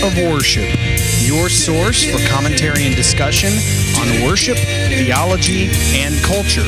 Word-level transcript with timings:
Of 0.00 0.16
Worship, 0.16 0.68
your 1.20 1.48
source 1.48 2.04
for 2.04 2.18
commentary 2.28 2.86
and 2.86 2.96
discussion 2.96 3.52
on 3.98 4.24
worship, 4.24 4.56
theology, 4.56 5.70
and 5.94 6.14
culture. 6.24 6.64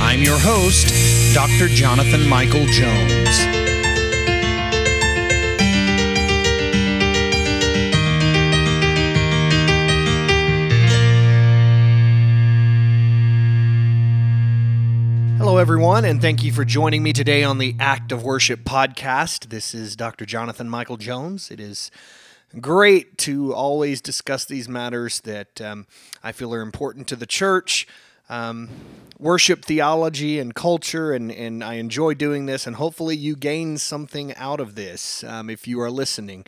I'm 0.00 0.22
your 0.22 0.38
host, 0.38 1.34
Dr. 1.34 1.68
Jonathan 1.68 2.28
Michael 2.28 2.66
Jones. 2.66 3.46
Hello, 15.38 15.58
everyone, 15.58 16.04
and 16.04 16.20
thank 16.20 16.42
you 16.42 16.52
for 16.52 16.64
joining 16.64 17.02
me 17.02 17.12
today 17.12 17.44
on 17.44 17.58
the 17.58 17.76
Act 17.78 18.12
of 18.12 18.24
Worship 18.24 18.64
podcast. 18.64 19.48
This 19.48 19.74
is 19.74 19.94
Dr. 19.96 20.26
Jonathan 20.26 20.68
Michael 20.68 20.96
Jones. 20.96 21.50
It 21.50 21.60
is 21.60 21.90
great 22.60 23.18
to 23.18 23.54
always 23.54 24.00
discuss 24.00 24.44
these 24.44 24.68
matters 24.68 25.20
that 25.20 25.60
um, 25.60 25.86
I 26.22 26.32
feel 26.32 26.54
are 26.54 26.62
important 26.62 27.06
to 27.08 27.16
the 27.16 27.26
church, 27.26 27.86
um, 28.28 28.68
worship 29.18 29.64
theology 29.64 30.38
and 30.38 30.54
culture, 30.54 31.12
and, 31.12 31.30
and 31.30 31.62
I 31.62 31.74
enjoy 31.74 32.14
doing 32.14 32.46
this, 32.46 32.66
and 32.66 32.76
hopefully 32.76 33.16
you 33.16 33.36
gain 33.36 33.78
something 33.78 34.34
out 34.36 34.60
of 34.60 34.74
this 34.74 35.22
um, 35.24 35.50
if 35.50 35.66
you 35.66 35.80
are 35.80 35.90
listening. 35.90 36.44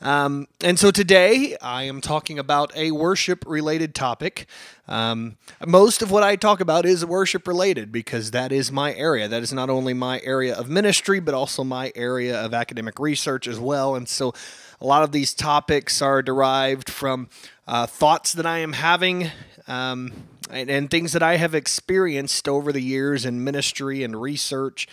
Um, 0.00 0.46
and 0.62 0.78
so 0.78 0.90
today 0.90 1.56
I 1.62 1.84
am 1.84 2.02
talking 2.02 2.38
about 2.38 2.70
a 2.76 2.90
worship 2.90 3.44
related 3.46 3.94
topic. 3.94 4.46
Um, 4.86 5.36
most 5.66 6.02
of 6.02 6.10
what 6.10 6.22
I 6.22 6.36
talk 6.36 6.60
about 6.60 6.84
is 6.84 7.04
worship 7.04 7.48
related 7.48 7.90
because 7.90 8.30
that 8.32 8.52
is 8.52 8.70
my 8.70 8.94
area. 8.94 9.26
That 9.26 9.42
is 9.42 9.54
not 9.54 9.70
only 9.70 9.94
my 9.94 10.20
area 10.22 10.54
of 10.54 10.68
ministry, 10.68 11.18
but 11.18 11.32
also 11.32 11.64
my 11.64 11.92
area 11.96 12.38
of 12.38 12.52
academic 12.52 12.98
research 12.98 13.48
as 13.48 13.58
well. 13.58 13.94
And 13.94 14.06
so 14.06 14.34
a 14.80 14.86
lot 14.86 15.02
of 15.02 15.12
these 15.12 15.32
topics 15.32 16.02
are 16.02 16.20
derived 16.20 16.90
from 16.90 17.28
uh, 17.66 17.86
thoughts 17.86 18.34
that 18.34 18.44
I 18.44 18.58
am 18.58 18.74
having. 18.74 19.30
Um, 19.66 20.12
and, 20.48 20.70
and, 20.70 20.88
things 20.88 21.12
that 21.12 21.24
I 21.24 21.38
have 21.38 21.56
experienced 21.56 22.48
over 22.48 22.72
the 22.72 22.80
years 22.80 23.24
in 23.24 23.42
ministry 23.42 24.04
and 24.04 24.22
research. 24.22 24.86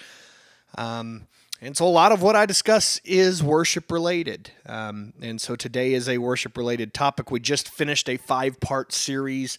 Um, 0.76 1.28
and 1.64 1.78
so 1.78 1.88
a 1.88 1.88
lot 1.88 2.12
of 2.12 2.22
what 2.22 2.36
I 2.36 2.46
discuss 2.46 3.00
is 3.06 3.42
worship 3.42 3.90
related. 3.90 4.52
Um, 4.66 5.14
and 5.22 5.40
so 5.40 5.56
today 5.56 5.94
is 5.94 6.10
a 6.10 6.18
worship 6.18 6.58
related 6.58 6.94
topic. 6.94 7.32
We 7.32 7.40
just 7.40 7.70
finished 7.70 8.10
a 8.10 8.18
five 8.18 8.60
part 8.60 8.92
series 8.92 9.58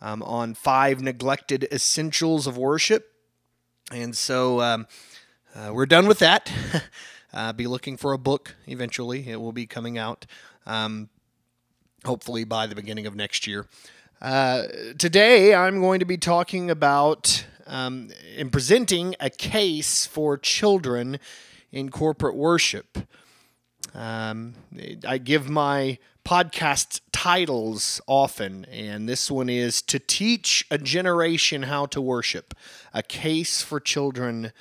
um, 0.00 0.24
on 0.24 0.54
five 0.54 1.00
neglected 1.00 1.68
essentials 1.70 2.48
of 2.48 2.58
worship. 2.58 3.12
And 3.92 4.16
so 4.16 4.60
um, 4.60 4.88
uh, 5.54 5.70
we're 5.72 5.86
done 5.86 6.08
with 6.08 6.18
that. 6.18 6.50
uh, 7.32 7.52
be 7.52 7.68
looking 7.68 7.96
for 7.96 8.12
a 8.12 8.18
book 8.18 8.56
eventually. 8.66 9.28
It 9.28 9.40
will 9.40 9.52
be 9.52 9.66
coming 9.66 9.96
out 9.96 10.26
um, 10.66 11.10
hopefully 12.04 12.42
by 12.42 12.66
the 12.66 12.74
beginning 12.74 13.06
of 13.06 13.14
next 13.14 13.46
year. 13.46 13.68
Uh, 14.20 14.64
today 14.98 15.54
I'm 15.54 15.80
going 15.80 16.00
to 16.00 16.06
be 16.06 16.16
talking 16.16 16.72
about 16.72 17.46
um, 17.66 18.10
in 18.36 18.50
presenting 18.50 19.14
a 19.20 19.30
case 19.30 20.06
for 20.06 20.36
children 20.38 21.18
in 21.72 21.90
corporate 21.90 22.36
worship. 22.36 22.98
Um, 23.94 24.54
I 25.06 25.18
give 25.18 25.48
my 25.48 25.98
podcast 26.24 27.00
titles 27.12 28.00
often, 28.06 28.64
and 28.66 29.08
this 29.08 29.30
one 29.30 29.48
is 29.48 29.80
To 29.82 29.98
Teach 29.98 30.66
a 30.70 30.78
Generation 30.78 31.64
How 31.64 31.86
to 31.86 32.00
Worship 32.00 32.54
A 32.92 33.02
Case 33.02 33.62
for 33.62 33.80
Children 33.80 34.52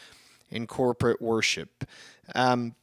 in 0.49 0.67
Corporate 0.67 1.21
Worship. 1.21 1.85
Um, 2.33 2.75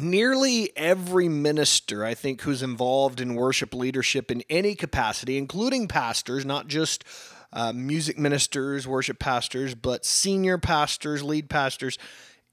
nearly 0.00 0.72
every 0.76 1.28
minister, 1.28 2.04
I 2.04 2.14
think, 2.14 2.42
who's 2.42 2.62
involved 2.62 3.20
in 3.20 3.34
worship 3.34 3.74
leadership 3.74 4.30
in 4.30 4.42
any 4.50 4.74
capacity, 4.74 5.36
including 5.38 5.86
pastors, 5.86 6.44
not 6.44 6.68
just 6.68 7.04
uh, 7.54 7.72
music 7.72 8.18
ministers, 8.18 8.86
worship 8.86 9.18
pastors, 9.18 9.74
but 9.74 10.04
senior 10.04 10.58
pastors, 10.58 11.22
lead 11.22 11.48
pastors, 11.48 11.96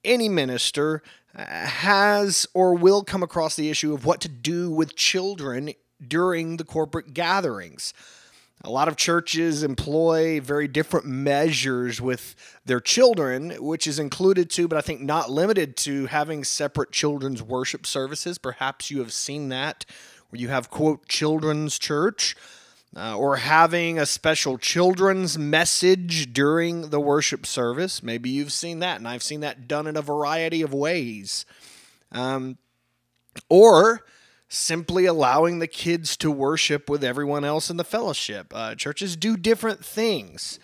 any 0.05 0.29
minister 0.29 1.01
uh, 1.35 1.43
has 1.43 2.47
or 2.53 2.75
will 2.75 3.03
come 3.03 3.23
across 3.23 3.55
the 3.55 3.69
issue 3.69 3.93
of 3.93 4.05
what 4.05 4.21
to 4.21 4.29
do 4.29 4.69
with 4.71 4.95
children 4.95 5.73
during 6.07 6.57
the 6.57 6.63
corporate 6.63 7.13
gatherings. 7.13 7.93
A 8.63 8.69
lot 8.69 8.87
of 8.87 8.95
churches 8.95 9.63
employ 9.63 10.39
very 10.39 10.67
different 10.67 11.07
measures 11.07 11.99
with 11.99 12.35
their 12.63 12.79
children, 12.79 13.49
which 13.59 13.87
is 13.87 13.97
included 13.97 14.51
to, 14.51 14.67
but 14.67 14.77
I 14.77 14.81
think 14.81 15.01
not 15.01 15.31
limited 15.31 15.75
to, 15.77 16.05
having 16.05 16.43
separate 16.43 16.91
children's 16.91 17.41
worship 17.41 17.87
services. 17.87 18.37
Perhaps 18.37 18.91
you 18.91 18.99
have 18.99 19.11
seen 19.11 19.49
that, 19.49 19.83
where 20.29 20.39
you 20.39 20.49
have, 20.49 20.69
quote, 20.69 21.07
children's 21.07 21.79
church 21.79 22.35
uh, 22.95 23.17
or 23.17 23.37
having 23.37 23.97
a 23.97 24.05
special 24.05 24.57
children's 24.57 25.37
message 25.37 26.33
during 26.33 26.89
the 26.89 26.99
worship 26.99 27.45
service. 27.45 28.03
Maybe 28.03 28.29
you've 28.29 28.51
seen 28.51 28.79
that, 28.79 28.97
and 28.97 29.07
I've 29.07 29.23
seen 29.23 29.39
that 29.41 29.67
done 29.67 29.87
in 29.87 29.95
a 29.95 30.01
variety 30.01 30.61
of 30.61 30.73
ways. 30.73 31.45
Um, 32.11 32.57
or 33.49 34.01
simply 34.49 35.05
allowing 35.05 35.59
the 35.59 35.67
kids 35.67 36.17
to 36.17 36.29
worship 36.29 36.89
with 36.89 37.03
everyone 37.03 37.45
else 37.45 37.69
in 37.69 37.77
the 37.77 37.85
fellowship. 37.85 38.51
Uh, 38.53 38.75
churches 38.75 39.15
do 39.15 39.37
different 39.37 39.85
things. 39.85 40.59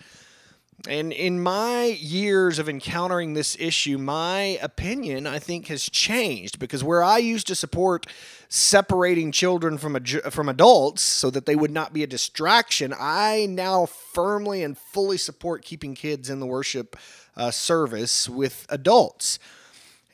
And 0.86 1.12
in 1.12 1.42
my 1.42 1.86
years 1.86 2.60
of 2.60 2.68
encountering 2.68 3.34
this 3.34 3.56
issue, 3.58 3.98
my 3.98 4.58
opinion, 4.62 5.26
I 5.26 5.40
think, 5.40 5.66
has 5.66 5.88
changed 5.90 6.60
because 6.60 6.84
where 6.84 7.02
I 7.02 7.18
used 7.18 7.48
to 7.48 7.56
support 7.56 8.06
separating 8.48 9.32
children 9.32 9.76
from 9.76 9.96
a, 9.96 10.00
from 10.30 10.48
adults 10.48 11.02
so 11.02 11.30
that 11.30 11.46
they 11.46 11.56
would 11.56 11.72
not 11.72 11.92
be 11.92 12.04
a 12.04 12.06
distraction, 12.06 12.94
I 12.96 13.46
now 13.50 13.86
firmly 13.86 14.62
and 14.62 14.78
fully 14.78 15.16
support 15.16 15.64
keeping 15.64 15.94
kids 15.94 16.30
in 16.30 16.38
the 16.38 16.46
worship 16.46 16.96
uh, 17.36 17.50
service 17.50 18.28
with 18.28 18.64
adults. 18.68 19.40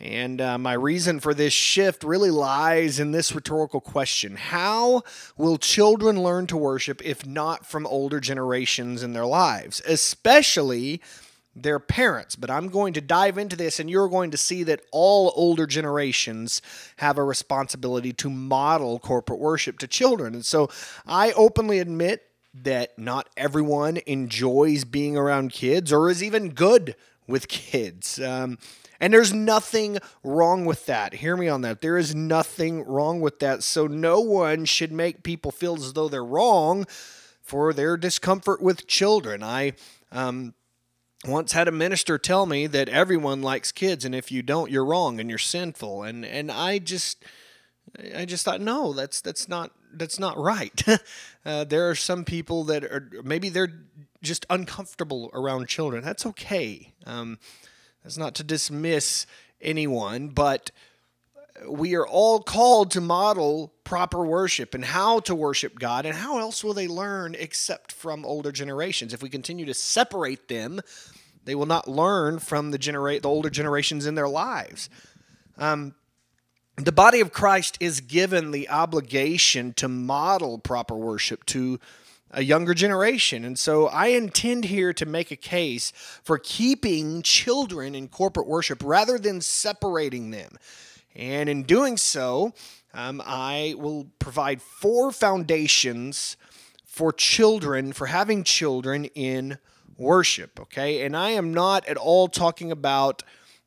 And 0.01 0.41
uh, 0.41 0.59
my 0.59 0.73
reason 0.73 1.21
for 1.21 1.35
this 1.35 1.53
shift 1.53 2.03
really 2.03 2.31
lies 2.31 2.99
in 2.99 3.13
this 3.13 3.33
rhetorical 3.33 3.81
question 3.81 4.37
How 4.37 5.03
will 5.37 5.57
children 5.57 6.23
learn 6.23 6.47
to 6.49 6.57
worship 6.57 7.01
if 7.05 7.25
not 7.25 7.65
from 7.65 7.87
older 7.87 8.21
generations 8.21 9.03
in 9.03 9.13
their 9.13 9.27
lives, 9.27 9.81
especially 9.87 11.01
their 11.55 11.79
parents? 11.79 12.35
But 12.35 12.51
I'm 12.51 12.69
going 12.69 12.93
to 12.95 13.01
dive 13.01 13.39
into 13.39 13.55
this, 13.55 13.79
and 13.79 13.89
you're 13.89 14.09
going 14.09 14.33
to 14.33 14.37
see 14.37 14.65
that 14.65 14.83
all 14.91 15.33
older 15.37 15.67
generations 15.67 16.61
have 16.97 17.17
a 17.17 17.25
responsibility 17.25 18.13
to 18.15 18.29
model 18.29 18.99
corporate 18.99 19.39
worship 19.39 19.79
to 19.79 19.87
children. 19.87 20.35
And 20.35 20.45
so 20.45 20.69
I 21.07 21.31
openly 21.33 21.79
admit 21.79 22.23
that 22.53 22.99
not 22.99 23.29
everyone 23.37 23.99
enjoys 24.07 24.85
being 24.85 25.17
around 25.17 25.53
kids 25.53 25.93
or 25.93 26.11
is 26.11 26.23
even 26.23 26.51
good 26.51 26.97
with 27.27 27.49
kids. 27.49 28.21
Um, 28.21 28.59
and 29.01 29.13
there's 29.13 29.33
nothing 29.33 29.99
wrong 30.23 30.65
with 30.65 30.87
that. 30.87 31.15
Hear 31.15 31.37
me 31.37 31.49
on 31.49 31.63
that. 31.63 31.81
There 31.81 31.99
is 31.99 32.15
nothing 32.15 32.85
wrong 32.85 33.21
with 33.21 33.41
that. 33.41 33.63
So 33.63 33.87
no 33.87 34.21
one 34.21 34.65
should 34.65 34.93
make 34.93 35.23
people 35.23 35.51
feel 35.51 35.77
as 35.77 35.93
though 35.93 36.09
they're 36.09 36.25
wrong 36.25 36.87
for 37.43 37.73
their 37.73 37.97
discomfort 37.97 38.63
with 38.63 38.87
children. 38.87 39.43
I 39.43 39.73
um, 40.13 40.55
once 41.27 41.53
had 41.53 41.69
a 41.69 41.73
minister 41.73 42.19
tell 42.19 42.47
me 42.47 42.67
that 42.67 42.89
everyone 42.89 43.43
likes 43.43 43.73
kids, 43.73 44.05
and 44.05 44.15
if 44.15 44.31
you 44.31 44.43
don't, 44.43 44.71
you're 44.71 44.85
wrong 44.85 45.21
and 45.21 45.29
you're 45.29 45.39
sinful. 45.39 46.03
And 46.03 46.25
and 46.25 46.51
I 46.51 46.79
just 46.79 47.25
I 48.15 48.25
just 48.25 48.45
thought, 48.45 48.61
no, 48.61 48.93
that's 48.93 49.21
that's 49.21 49.49
not 49.49 49.73
that's 49.93 50.19
not 50.19 50.39
right. 50.39 50.83
uh, 51.47 51.65
there 51.65 51.89
are 51.89 51.95
some 51.95 52.25
people 52.25 52.65
that 52.65 52.85
are 52.85 53.11
maybe 53.23 53.49
they're 53.49 53.73
just 54.23 54.47
uncomfortable 54.51 55.31
around 55.35 55.69
children. 55.69 56.03
That's 56.03 56.27
okay. 56.27 56.95
Um, 57.07 57.39
that's 58.05 58.19
not 58.19 58.35
to 58.37 58.45
dismiss 58.45 59.27
anyone, 59.61 60.29
but 60.29 60.71
we 61.67 61.95
are 61.95 62.07
all 62.07 62.41
called 62.41 62.91
to 62.93 63.01
model 63.01 63.73
proper 63.83 64.25
worship 64.25 64.75
and 64.75 64.85
how 64.85 65.21
to 65.21 65.35
worship 65.35 65.79
God. 65.79 66.05
And 66.05 66.15
how 66.15 66.39
else 66.39 66.63
will 66.63 66.75
they 66.75 66.87
learn 66.89 67.35
except 67.35 67.93
from 67.93 68.25
older 68.25 68.53
generations? 68.53 69.15
If 69.15 69.23
we 69.23 69.31
continue 69.31 69.65
to 69.67 69.75
separate 69.75 70.49
them, 70.49 70.81
they 71.45 71.55
will 71.55 71.67
not 71.67 71.89
learn 71.89 72.39
from 72.39 72.71
the 72.71 72.79
generate 72.79 73.23
the 73.23 73.29
older 73.29 73.51
generations 73.51 74.07
in 74.07 74.15
their 74.15 74.29
lives. 74.29 74.91
Um, 75.57 75.95
the 76.77 76.93
body 76.93 77.21
of 77.21 77.33
Christ 77.33 77.79
is 77.81 78.01
given 78.01 78.51
the 78.51 78.69
obligation 78.69 79.73
to 79.75 79.89
model 79.89 80.59
proper 80.59 80.97
worship 80.97 81.47
to 81.47 81.79
a 82.35 82.43
younger 82.43 82.75
generation. 82.75 83.45
And 83.45 83.59
so 83.59 83.87
I 83.87 84.09
intend 84.09 84.67
here 84.67 84.93
to 84.93 85.07
make 85.07 85.31
a 85.31 85.37
case 85.37 85.93
for 86.23 86.39
keeping 86.39 87.23
children 87.23 87.95
in 87.95 88.09
corporate 88.09 88.47
worship 88.47 88.83
rather 88.85 89.19
than 89.19 89.41
separating 89.41 90.31
them. 90.31 90.59
And 91.15 91.49
in 91.49 91.63
doing 91.63 91.97
so, 91.97 92.53
um, 92.93 93.23
I 93.25 93.75
will 93.79 94.09
provide 94.19 94.61
four 94.61 95.13
foundations 95.13 96.37
for 96.85 97.13
children, 97.13 97.93
for 97.93 98.07
having 98.07 98.45
children 98.45 99.07
in 99.07 99.59
worship, 99.97 100.59
okay? 100.61 101.05
And 101.05 101.17
I 101.17 101.31
am 101.31 101.55
not 101.55 101.87
at 101.87 101.97
all 101.97 102.29
talking 102.29 102.71
about 102.73 103.23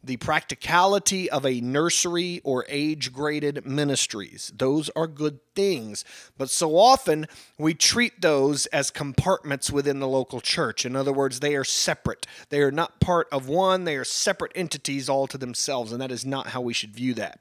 the 0.08 0.18
practicality 0.18 1.30
of 1.30 1.46
a 1.46 1.62
nursery 1.62 2.42
or 2.44 2.66
age 2.68 3.14
graded 3.14 3.66
ministries. 3.66 4.52
Those 4.56 4.90
are 4.96 5.06
good 5.06 5.40
things. 5.54 6.04
But 6.38 6.50
so 6.50 6.78
often 6.78 7.28
we 7.58 7.74
treat 7.74 8.22
those 8.22 8.66
as 8.68 8.90
compartments 8.90 9.70
within 9.70 10.00
the 10.00 10.08
local 10.08 10.42
church. 10.42 10.86
In 10.86 10.96
other 10.96 11.14
words, 11.14 11.40
they 11.40 11.56
are 11.56 11.64
separate. 11.64 12.26
They 12.50 12.62
are 12.62 12.72
not 12.72 13.00
part 13.00 13.28
of 13.32 13.48
one, 13.48 13.84
they 13.84 13.98
are 13.98 14.06
separate 14.06 14.54
entities 14.56 15.10
all 15.10 15.28
to 15.28 15.38
themselves. 15.38 15.92
And 15.92 16.02
that 16.02 16.12
is 16.12 16.26
not 16.26 16.48
how 16.48 16.62
we 16.62 16.74
should 16.74 16.92
view 16.92 17.14
that. 17.16 17.40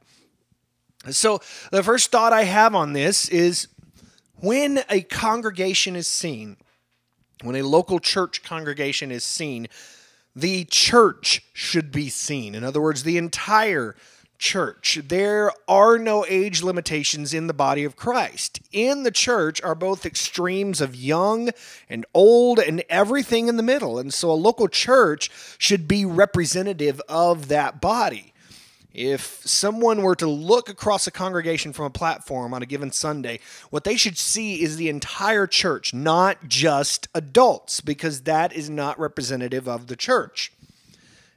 So, 1.10 1.40
the 1.70 1.84
first 1.84 2.10
thought 2.10 2.32
I 2.32 2.44
have 2.44 2.74
on 2.74 2.92
this 2.92 3.28
is 3.28 3.68
when 4.40 4.82
a 4.90 5.02
congregation 5.02 5.94
is 5.94 6.08
seen, 6.08 6.56
when 7.42 7.54
a 7.54 7.62
local 7.62 8.00
church 8.00 8.42
congregation 8.42 9.12
is 9.12 9.22
seen, 9.22 9.68
the 10.36 10.66
church 10.66 11.42
should 11.54 11.90
be 11.90 12.10
seen. 12.10 12.54
In 12.54 12.62
other 12.62 12.80
words, 12.80 13.02
the 13.02 13.16
entire 13.16 13.96
church. 14.38 15.00
There 15.02 15.50
are 15.66 15.98
no 15.98 16.26
age 16.28 16.62
limitations 16.62 17.32
in 17.32 17.46
the 17.46 17.54
body 17.54 17.84
of 17.84 17.96
Christ. 17.96 18.60
In 18.70 19.02
the 19.02 19.10
church 19.10 19.62
are 19.62 19.74
both 19.74 20.04
extremes 20.04 20.82
of 20.82 20.94
young 20.94 21.50
and 21.88 22.04
old 22.12 22.58
and 22.58 22.84
everything 22.90 23.48
in 23.48 23.56
the 23.56 23.62
middle. 23.62 23.98
And 23.98 24.12
so 24.12 24.30
a 24.30 24.32
local 24.32 24.68
church 24.68 25.30
should 25.56 25.88
be 25.88 26.04
representative 26.04 27.00
of 27.08 27.48
that 27.48 27.80
body. 27.80 28.34
If 28.96 29.42
someone 29.44 30.00
were 30.00 30.16
to 30.16 30.26
look 30.26 30.70
across 30.70 31.06
a 31.06 31.10
congregation 31.10 31.74
from 31.74 31.84
a 31.84 31.90
platform 31.90 32.54
on 32.54 32.62
a 32.62 32.66
given 32.66 32.90
Sunday, 32.90 33.40
what 33.68 33.84
they 33.84 33.98
should 33.98 34.16
see 34.16 34.62
is 34.62 34.78
the 34.78 34.88
entire 34.88 35.46
church, 35.46 35.92
not 35.92 36.48
just 36.48 37.06
adults, 37.14 37.82
because 37.82 38.22
that 38.22 38.54
is 38.54 38.70
not 38.70 38.98
representative 38.98 39.68
of 39.68 39.88
the 39.88 39.96
church. 39.96 40.50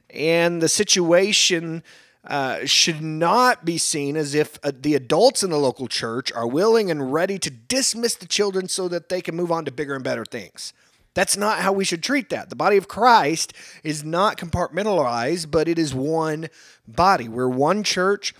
And 0.08 0.62
the 0.62 0.70
situation 0.70 1.82
uh, 2.24 2.64
should 2.64 3.02
not 3.02 3.66
be 3.66 3.76
seen 3.76 4.16
as 4.16 4.34
if 4.34 4.58
uh, 4.62 4.72
the 4.74 4.94
adults 4.94 5.42
in 5.42 5.50
the 5.50 5.58
local 5.58 5.86
church 5.86 6.32
are 6.32 6.48
willing 6.48 6.90
and 6.90 7.12
ready 7.12 7.38
to 7.38 7.50
dismiss 7.50 8.14
the 8.14 8.26
children 8.26 8.68
so 8.68 8.88
that 8.88 9.10
they 9.10 9.20
can 9.20 9.36
move 9.36 9.52
on 9.52 9.66
to 9.66 9.70
bigger 9.70 9.94
and 9.94 10.02
better 10.02 10.24
things. 10.24 10.72
That's 11.14 11.36
not 11.36 11.58
how 11.58 11.72
we 11.72 11.84
should 11.84 12.02
treat 12.02 12.30
that. 12.30 12.50
The 12.50 12.56
body 12.56 12.76
of 12.76 12.88
Christ 12.88 13.52
is 13.82 14.04
not 14.04 14.36
compartmentalized, 14.36 15.50
but 15.50 15.68
it 15.68 15.78
is 15.78 15.94
one 15.94 16.48
body. 16.86 17.28
We're 17.28 17.48
one 17.48 17.82
church. 17.82 18.34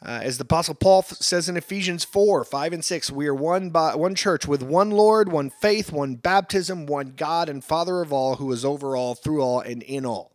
Uh, 0.00 0.20
as 0.22 0.38
the 0.38 0.44
Apostle 0.44 0.74
Paul 0.74 1.02
says 1.02 1.48
in 1.48 1.56
Ephesians 1.56 2.04
4 2.04 2.44
5 2.44 2.72
and 2.72 2.84
6, 2.84 3.10
we 3.10 3.26
are 3.26 3.34
one, 3.34 3.70
by, 3.70 3.96
one 3.96 4.14
church 4.14 4.46
with 4.46 4.62
one 4.62 4.90
Lord, 4.90 5.32
one 5.32 5.50
faith, 5.50 5.90
one 5.90 6.14
baptism, 6.14 6.86
one 6.86 7.14
God 7.16 7.48
and 7.48 7.64
Father 7.64 8.00
of 8.00 8.12
all, 8.12 8.36
who 8.36 8.52
is 8.52 8.64
over 8.64 8.96
all, 8.96 9.16
through 9.16 9.42
all, 9.42 9.60
and 9.60 9.82
in 9.82 10.06
all. 10.06 10.32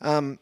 Um, 0.00 0.38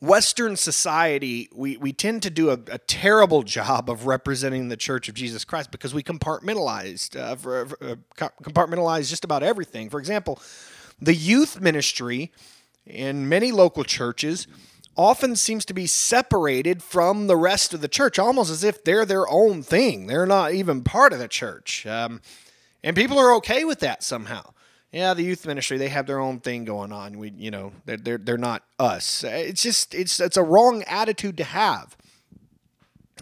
Western 0.00 0.56
society, 0.56 1.48
we, 1.52 1.76
we 1.76 1.92
tend 1.92 2.22
to 2.22 2.30
do 2.30 2.50
a, 2.50 2.58
a, 2.70 2.78
terrible 2.78 3.42
job 3.42 3.90
of 3.90 4.06
representing 4.06 4.68
the 4.68 4.76
Church 4.76 5.08
of 5.08 5.14
Jesus 5.14 5.44
Christ 5.44 5.72
because 5.72 5.92
we 5.92 6.04
compartmentalized, 6.04 7.16
uh, 7.18 7.34
for, 7.34 7.66
uh, 7.80 7.96
compartmentalize 8.16 9.10
just 9.10 9.24
about 9.24 9.42
everything. 9.42 9.90
For 9.90 9.98
example, 9.98 10.40
the 11.00 11.14
youth 11.14 11.60
ministry 11.60 12.30
in 12.86 13.28
many 13.28 13.50
local 13.50 13.82
churches 13.82 14.46
often 14.96 15.34
seems 15.34 15.64
to 15.64 15.74
be 15.74 15.86
separated 15.86 16.82
from 16.82 17.26
the 17.26 17.36
rest 17.36 17.74
of 17.74 17.80
the 17.80 17.88
church, 17.88 18.18
almost 18.18 18.50
as 18.50 18.62
if 18.62 18.84
they're 18.84 19.04
their 19.04 19.28
own 19.28 19.62
thing. 19.62 20.06
They're 20.06 20.26
not 20.26 20.52
even 20.52 20.82
part 20.82 21.12
of 21.12 21.18
the 21.18 21.28
church. 21.28 21.86
Um, 21.86 22.20
and 22.84 22.94
people 22.94 23.18
are 23.18 23.34
okay 23.34 23.64
with 23.64 23.80
that 23.80 24.04
somehow 24.04 24.52
yeah, 24.92 25.12
the 25.14 25.22
youth 25.22 25.46
ministry 25.46 25.76
they 25.76 25.88
have 25.88 26.06
their 26.06 26.18
own 26.18 26.40
thing 26.40 26.64
going 26.64 26.92
on. 26.92 27.18
We, 27.18 27.32
you 27.36 27.50
know, 27.50 27.72
they're 27.84 27.96
they're, 27.96 28.18
they're 28.18 28.38
not 28.38 28.62
us. 28.78 29.24
It's 29.24 29.62
just 29.62 29.94
it's 29.94 30.18
it's 30.20 30.36
a 30.36 30.42
wrong 30.42 30.82
attitude 30.84 31.36
to 31.38 31.44
have. 31.44 31.96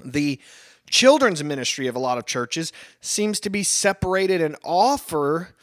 The 0.05 0.41
children's 0.89 1.43
ministry 1.43 1.89
of 1.89 1.97
a 1.97 1.99
lot 1.99 2.19
of 2.19 2.27
churches 2.27 2.73
seems 3.01 3.41
to 3.41 3.51
be 3.51 3.63
separated 3.63 4.41
and 4.41 4.57
offer 4.65 5.55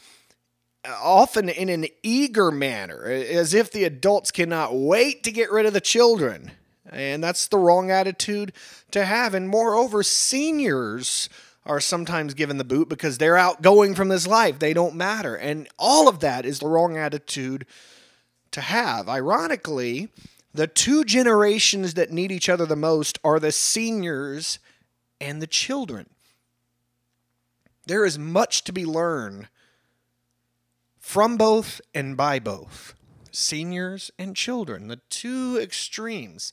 often 0.86 1.48
in 1.48 1.70
an 1.70 1.86
eager 2.02 2.50
manner 2.50 3.04
as 3.04 3.54
if 3.54 3.70
the 3.70 3.84
adults 3.84 4.30
cannot 4.30 4.76
wait 4.76 5.22
to 5.24 5.32
get 5.32 5.50
rid 5.50 5.64
of 5.64 5.72
the 5.72 5.80
children 5.80 6.50
and 6.90 7.24
that's 7.24 7.46
the 7.46 7.56
wrong 7.56 7.90
attitude 7.90 8.52
to 8.90 9.04
have 9.04 9.32
and 9.32 9.48
moreover 9.48 10.02
seniors 10.02 11.30
are 11.66 11.80
sometimes 11.80 12.34
given 12.34 12.58
the 12.58 12.64
boot 12.64 12.88
because 12.88 13.18
they're 13.18 13.38
outgoing 13.38 13.94
from 13.94 14.08
this 14.08 14.26
life. 14.26 14.58
They 14.58 14.74
don't 14.74 14.94
matter. 14.94 15.34
And 15.34 15.68
all 15.78 16.08
of 16.08 16.20
that 16.20 16.44
is 16.44 16.58
the 16.58 16.68
wrong 16.68 16.96
attitude 16.96 17.66
to 18.50 18.60
have. 18.60 19.08
Ironically, 19.08 20.10
the 20.52 20.66
two 20.66 21.04
generations 21.04 21.94
that 21.94 22.12
need 22.12 22.30
each 22.30 22.48
other 22.48 22.66
the 22.66 22.76
most 22.76 23.18
are 23.24 23.40
the 23.40 23.52
seniors 23.52 24.58
and 25.20 25.40
the 25.40 25.46
children. 25.46 26.10
There 27.86 28.04
is 28.04 28.18
much 28.18 28.64
to 28.64 28.72
be 28.72 28.86
learned 28.86 29.48
from 30.98 31.36
both 31.36 31.80
and 31.94 32.16
by 32.16 32.38
both 32.38 32.94
seniors 33.30 34.10
and 34.18 34.36
children, 34.36 34.88
the 34.88 35.00
two 35.10 35.58
extremes. 35.60 36.52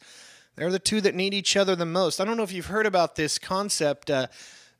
They're 0.55 0.71
the 0.71 0.79
two 0.79 0.99
that 1.01 1.15
need 1.15 1.33
each 1.33 1.55
other 1.55 1.75
the 1.75 1.85
most. 1.85 2.19
I 2.19 2.25
don't 2.25 2.37
know 2.37 2.43
if 2.43 2.51
you've 2.51 2.65
heard 2.65 2.85
about 2.85 3.15
this 3.15 3.37
concept. 3.37 4.09
Uh, 4.09 4.27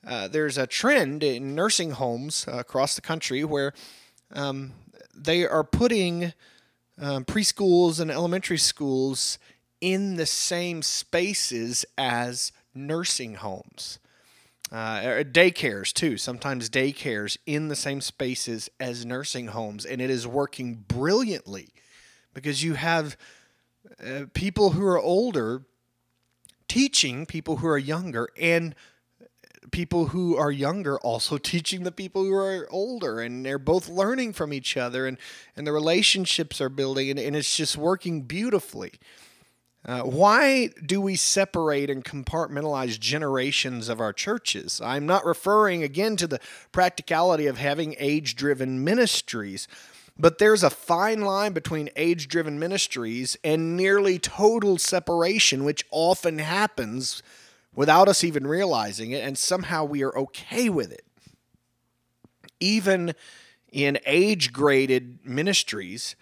uh, 0.06 0.28
there's 0.28 0.58
a 0.58 0.68
trend 0.68 1.24
in 1.24 1.54
nursing 1.54 1.92
homes 1.92 2.46
uh, 2.48 2.58
across 2.58 2.96
the 2.96 3.02
country 3.02 3.44
where 3.44 3.74
um, 4.34 4.74
they 5.16 5.46
are 5.46 5.64
putting 5.64 6.34
um, 7.00 7.26
preschools 7.26 8.00
and 8.00 8.10
elementary 8.10 8.58
schools 8.58 9.38
in 9.80 10.16
the 10.16 10.26
same 10.26 10.82
spaces 10.82 11.86
as 11.98 12.52
nursing 12.74 13.36
homes. 13.36 14.00
Uh, 14.72 15.24
daycares 15.24 15.92
too. 15.92 16.18
Sometimes 16.18 16.70
daycares 16.70 17.38
in 17.46 17.68
the 17.68 17.76
same 17.76 18.00
spaces 18.00 18.70
as 18.80 19.06
nursing 19.06 19.48
homes, 19.48 19.86
and 19.86 20.02
it 20.02 20.10
is 20.10 20.26
working 20.26 20.86
brilliantly 20.88 21.70
because 22.34 22.64
you 22.64 22.76
have 22.76 23.18
uh, 24.02 24.26
people 24.34 24.72
who 24.72 24.86
are 24.86 25.00
older 25.00 25.64
teaching 26.70 27.26
people 27.26 27.58
who 27.58 27.68
are 27.68 27.78
younger, 27.78 28.30
and 28.40 28.74
people 29.70 30.08
who 30.08 30.36
are 30.36 30.52
younger 30.52 30.98
also 31.00 31.38
teaching 31.52 31.84
the 31.84 31.92
people 31.92 32.24
who 32.24 32.34
are 32.34 32.68
older 32.72 33.20
and 33.22 33.46
they're 33.46 33.60
both 33.60 33.88
learning 33.88 34.34
from 34.34 34.52
each 34.52 34.76
other 34.76 35.06
and, 35.06 35.18
and 35.56 35.68
the 35.68 35.72
relationships 35.72 36.60
are 36.60 36.70
building 36.70 37.10
and, 37.10 37.20
and 37.20 37.36
it's 37.36 37.56
just 37.56 37.78
working 37.78 38.24
beautifully 38.24 38.94
uh, 39.84 40.02
why 40.02 40.68
do 40.86 41.02
we 41.02 41.16
separate 41.16 41.90
and 41.90 42.06
compartmentalize 42.06 43.00
generations 43.00 43.90
of 43.90 44.00
our 44.00 44.14
churches? 44.14 44.80
I'm 44.84 45.08
not 45.08 45.26
referring 45.26 45.82
again 45.82 46.16
to 46.18 46.28
the 46.28 46.40
practicality 46.72 47.48
of 47.48 47.58
having 47.58 47.96
age 47.98 48.36
driven 48.36 48.84
ministries, 48.84 49.68
but 50.20 50.38
there's 50.38 50.62
a 50.62 50.70
fine 50.70 51.22
line 51.22 51.54
between 51.54 51.90
age 51.96 52.28
driven 52.28 52.60
ministries 52.60 53.38
and 53.44 53.76
nearly 53.76 54.20
total 54.20 54.78
separation, 54.78 55.64
which 55.64 55.84
often 55.90 56.38
happens 56.38 57.24
without 57.76 58.08
us 58.08 58.24
even 58.24 58.46
realizing 58.46 59.12
it, 59.12 59.24
and 59.24 59.38
somehow 59.38 59.84
we 59.84 60.04
are 60.04 60.18
okay 60.18 60.70
with 60.70 60.92
it. 60.92 61.06
Even 62.60 63.14
in 63.72 63.98
age 64.06 64.52
graded 64.52 65.20
ministries, 65.24 66.16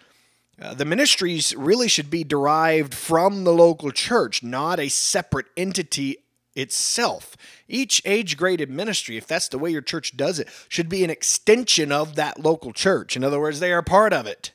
uh, 0.60 0.74
the 0.74 0.84
ministries 0.84 1.54
really 1.56 1.88
should 1.88 2.10
be 2.10 2.24
derived 2.24 2.94
from 2.94 3.44
the 3.44 3.52
local 3.52 3.90
church, 3.90 4.42
not 4.42 4.78
a 4.78 4.88
separate 4.88 5.46
entity 5.56 6.16
itself. 6.54 7.36
Each 7.68 8.02
age 8.04 8.36
graded 8.36 8.70
ministry, 8.70 9.16
if 9.16 9.26
that's 9.26 9.48
the 9.48 9.58
way 9.58 9.70
your 9.70 9.82
church 9.82 10.16
does 10.16 10.38
it, 10.38 10.48
should 10.68 10.88
be 10.88 11.04
an 11.04 11.10
extension 11.10 11.90
of 11.92 12.14
that 12.16 12.40
local 12.40 12.72
church. 12.72 13.16
In 13.16 13.24
other 13.24 13.40
words, 13.40 13.60
they 13.60 13.72
are 13.72 13.82
part 13.82 14.12
of 14.12 14.26
it 14.26 14.52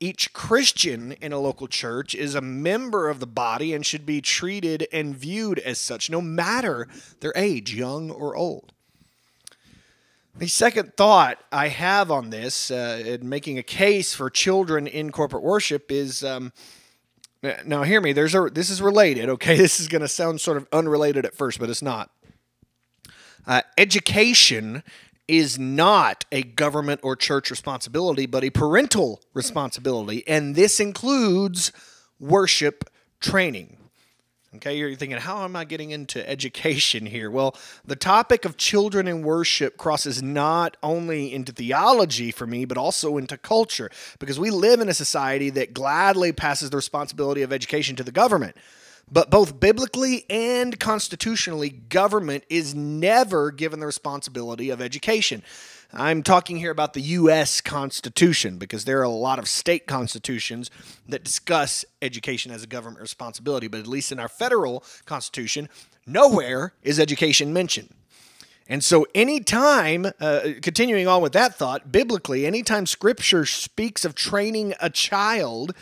each 0.00 0.32
Christian 0.32 1.12
in 1.12 1.32
a 1.32 1.38
local 1.38 1.66
church 1.66 2.14
is 2.14 2.34
a 2.34 2.40
member 2.40 3.08
of 3.08 3.20
the 3.20 3.26
body 3.26 3.74
and 3.74 3.84
should 3.84 4.06
be 4.06 4.20
treated 4.20 4.86
and 4.92 5.16
viewed 5.16 5.58
as 5.58 5.78
such, 5.78 6.08
no 6.08 6.20
matter 6.20 6.86
their 7.20 7.32
age, 7.34 7.74
young 7.74 8.10
or 8.10 8.36
old. 8.36 8.72
The 10.36 10.46
second 10.46 10.96
thought 10.96 11.42
I 11.50 11.66
have 11.66 12.12
on 12.12 12.30
this, 12.30 12.70
uh, 12.70 13.02
in 13.04 13.28
making 13.28 13.58
a 13.58 13.62
case 13.64 14.14
for 14.14 14.30
children 14.30 14.86
in 14.86 15.10
corporate 15.10 15.42
worship, 15.42 15.90
is 15.90 16.22
um, 16.22 16.52
now 17.64 17.82
hear 17.82 18.00
me. 18.00 18.12
There's 18.12 18.36
a 18.36 18.48
this 18.48 18.70
is 18.70 18.80
related. 18.80 19.28
Okay, 19.28 19.56
this 19.58 19.80
is 19.80 19.88
going 19.88 20.02
to 20.02 20.08
sound 20.08 20.40
sort 20.40 20.56
of 20.56 20.68
unrelated 20.72 21.26
at 21.26 21.34
first, 21.34 21.58
but 21.58 21.70
it's 21.70 21.82
not. 21.82 22.10
Uh, 23.48 23.62
education 23.76 24.84
is 25.28 25.58
not 25.58 26.24
a 26.32 26.42
government 26.42 27.00
or 27.04 27.14
church 27.14 27.50
responsibility, 27.50 28.26
but 28.26 28.42
a 28.42 28.50
parental 28.50 29.20
responsibility. 29.34 30.26
And 30.26 30.54
this 30.54 30.80
includes 30.80 31.70
worship 32.18 32.90
training. 33.20 33.76
Okay, 34.56 34.78
you're 34.78 34.94
thinking, 34.94 35.18
how 35.18 35.44
am 35.44 35.54
I 35.54 35.66
getting 35.66 35.90
into 35.90 36.26
education 36.26 37.04
here? 37.04 37.30
Well, 37.30 37.54
the 37.84 37.94
topic 37.94 38.46
of 38.46 38.56
children 38.56 39.06
and 39.06 39.22
worship 39.22 39.76
crosses 39.76 40.22
not 40.22 40.78
only 40.82 41.34
into 41.34 41.52
theology 41.52 42.30
for 42.30 42.46
me, 42.46 42.64
but 42.64 42.78
also 42.78 43.18
into 43.18 43.36
culture, 43.36 43.90
because 44.18 44.40
we 44.40 44.50
live 44.50 44.80
in 44.80 44.88
a 44.88 44.94
society 44.94 45.50
that 45.50 45.74
gladly 45.74 46.32
passes 46.32 46.70
the 46.70 46.76
responsibility 46.76 47.42
of 47.42 47.52
education 47.52 47.94
to 47.96 48.02
the 48.02 48.10
government. 48.10 48.56
But 49.10 49.30
both 49.30 49.58
biblically 49.58 50.26
and 50.28 50.78
constitutionally, 50.78 51.70
government 51.70 52.44
is 52.48 52.74
never 52.74 53.50
given 53.50 53.80
the 53.80 53.86
responsibility 53.86 54.70
of 54.70 54.80
education. 54.80 55.42
I'm 55.92 56.22
talking 56.22 56.58
here 56.58 56.70
about 56.70 56.92
the 56.92 57.00
U.S. 57.00 57.62
Constitution 57.62 58.58
because 58.58 58.84
there 58.84 59.00
are 59.00 59.04
a 59.04 59.08
lot 59.08 59.38
of 59.38 59.48
state 59.48 59.86
constitutions 59.86 60.70
that 61.08 61.24
discuss 61.24 61.84
education 62.02 62.52
as 62.52 62.62
a 62.62 62.66
government 62.66 63.00
responsibility, 63.00 63.68
but 63.68 63.80
at 63.80 63.86
least 63.86 64.12
in 64.12 64.20
our 64.20 64.28
federal 64.28 64.84
Constitution, 65.06 65.70
nowhere 66.06 66.74
is 66.82 67.00
education 67.00 67.54
mentioned. 67.54 67.88
And 68.68 68.84
so, 68.84 69.06
anytime, 69.14 70.12
uh, 70.20 70.40
continuing 70.60 71.08
on 71.08 71.22
with 71.22 71.32
that 71.32 71.54
thought, 71.54 71.90
biblically, 71.90 72.44
anytime 72.44 72.84
scripture 72.84 73.46
speaks 73.46 74.04
of 74.04 74.14
training 74.14 74.74
a 74.78 74.90
child, 74.90 75.74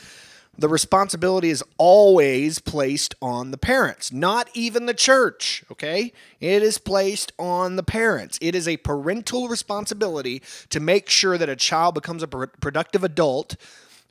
the 0.58 0.68
responsibility 0.68 1.50
is 1.50 1.62
always 1.76 2.58
placed 2.58 3.14
on 3.20 3.50
the 3.50 3.58
parents, 3.58 4.12
not 4.12 4.48
even 4.54 4.86
the 4.86 4.94
church, 4.94 5.64
okay? 5.70 6.12
It 6.40 6.62
is 6.62 6.78
placed 6.78 7.32
on 7.38 7.76
the 7.76 7.82
parents. 7.82 8.38
It 8.40 8.54
is 8.54 8.66
a 8.66 8.78
parental 8.78 9.48
responsibility 9.48 10.42
to 10.70 10.80
make 10.80 11.10
sure 11.10 11.36
that 11.36 11.48
a 11.48 11.56
child 11.56 11.94
becomes 11.94 12.22
a 12.22 12.28
productive 12.28 13.04
adult, 13.04 13.56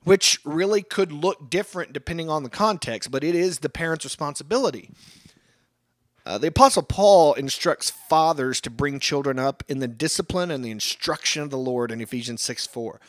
which 0.04 0.40
really 0.46 0.84
could 0.84 1.12
look 1.12 1.50
different 1.50 1.94
depending 1.94 2.30
on 2.30 2.44
the 2.44 2.50
context, 2.50 3.10
but 3.10 3.24
it 3.24 3.34
is 3.34 3.60
the 3.60 3.70
parent's 3.70 4.06
responsibility. 4.06 4.92
Uh, 6.28 6.40
the 6.40 6.48
Apostle 6.48 6.82
Paul 6.82 7.34
instructs 7.36 7.92
fathers 7.92 8.60
to 8.62 8.72
bring 8.72 9.00
children 9.00 9.38
up 9.38 9.64
in 9.68 9.80
the 9.80 9.88
discipline 9.88 10.50
and 10.50 10.66
the 10.66 10.72
instruction 10.72 11.44
of 11.44 11.52
the 11.52 11.58
Lord 11.58 11.92
in 11.92 12.02
Ephesians 12.02 12.42
6 12.42 12.66
4. 12.66 13.00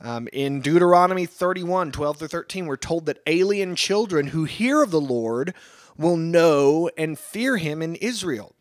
Um, 0.00 0.28
in 0.32 0.60
Deuteronomy 0.60 1.26
31 1.26 1.92
12 1.92 2.18
through 2.18 2.28
13, 2.28 2.66
we're 2.66 2.76
told 2.76 3.06
that 3.06 3.18
alien 3.26 3.74
children 3.74 4.28
who 4.28 4.44
hear 4.44 4.82
of 4.82 4.90
the 4.90 5.00
Lord 5.00 5.54
will 5.96 6.16
know 6.16 6.88
and 6.96 7.18
fear 7.18 7.56
him 7.56 7.82
in 7.82 7.96
Israel. 7.96 8.54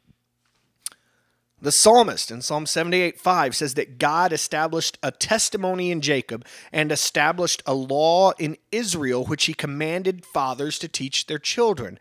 The 1.59 1.71
psalmist 1.71 2.29
in 2.29 2.41
Psalm 2.41 2.67
78 2.67 3.19
5 3.19 3.55
says 3.55 3.73
that 3.75 3.97
God 3.97 4.31
established 4.31 4.97
a 5.01 5.11
testimony 5.11 5.89
in 5.89 6.01
Jacob 6.01 6.45
and 6.71 6.91
established 6.91 7.63
a 7.65 7.73
law 7.73 8.31
in 8.37 8.57
Israel, 8.71 9.25
which 9.25 9.45
he 9.45 9.53
commanded 9.53 10.25
fathers 10.25 10.77
to 10.79 10.87
teach 10.87 11.25
their 11.25 11.39
children. 11.39 11.97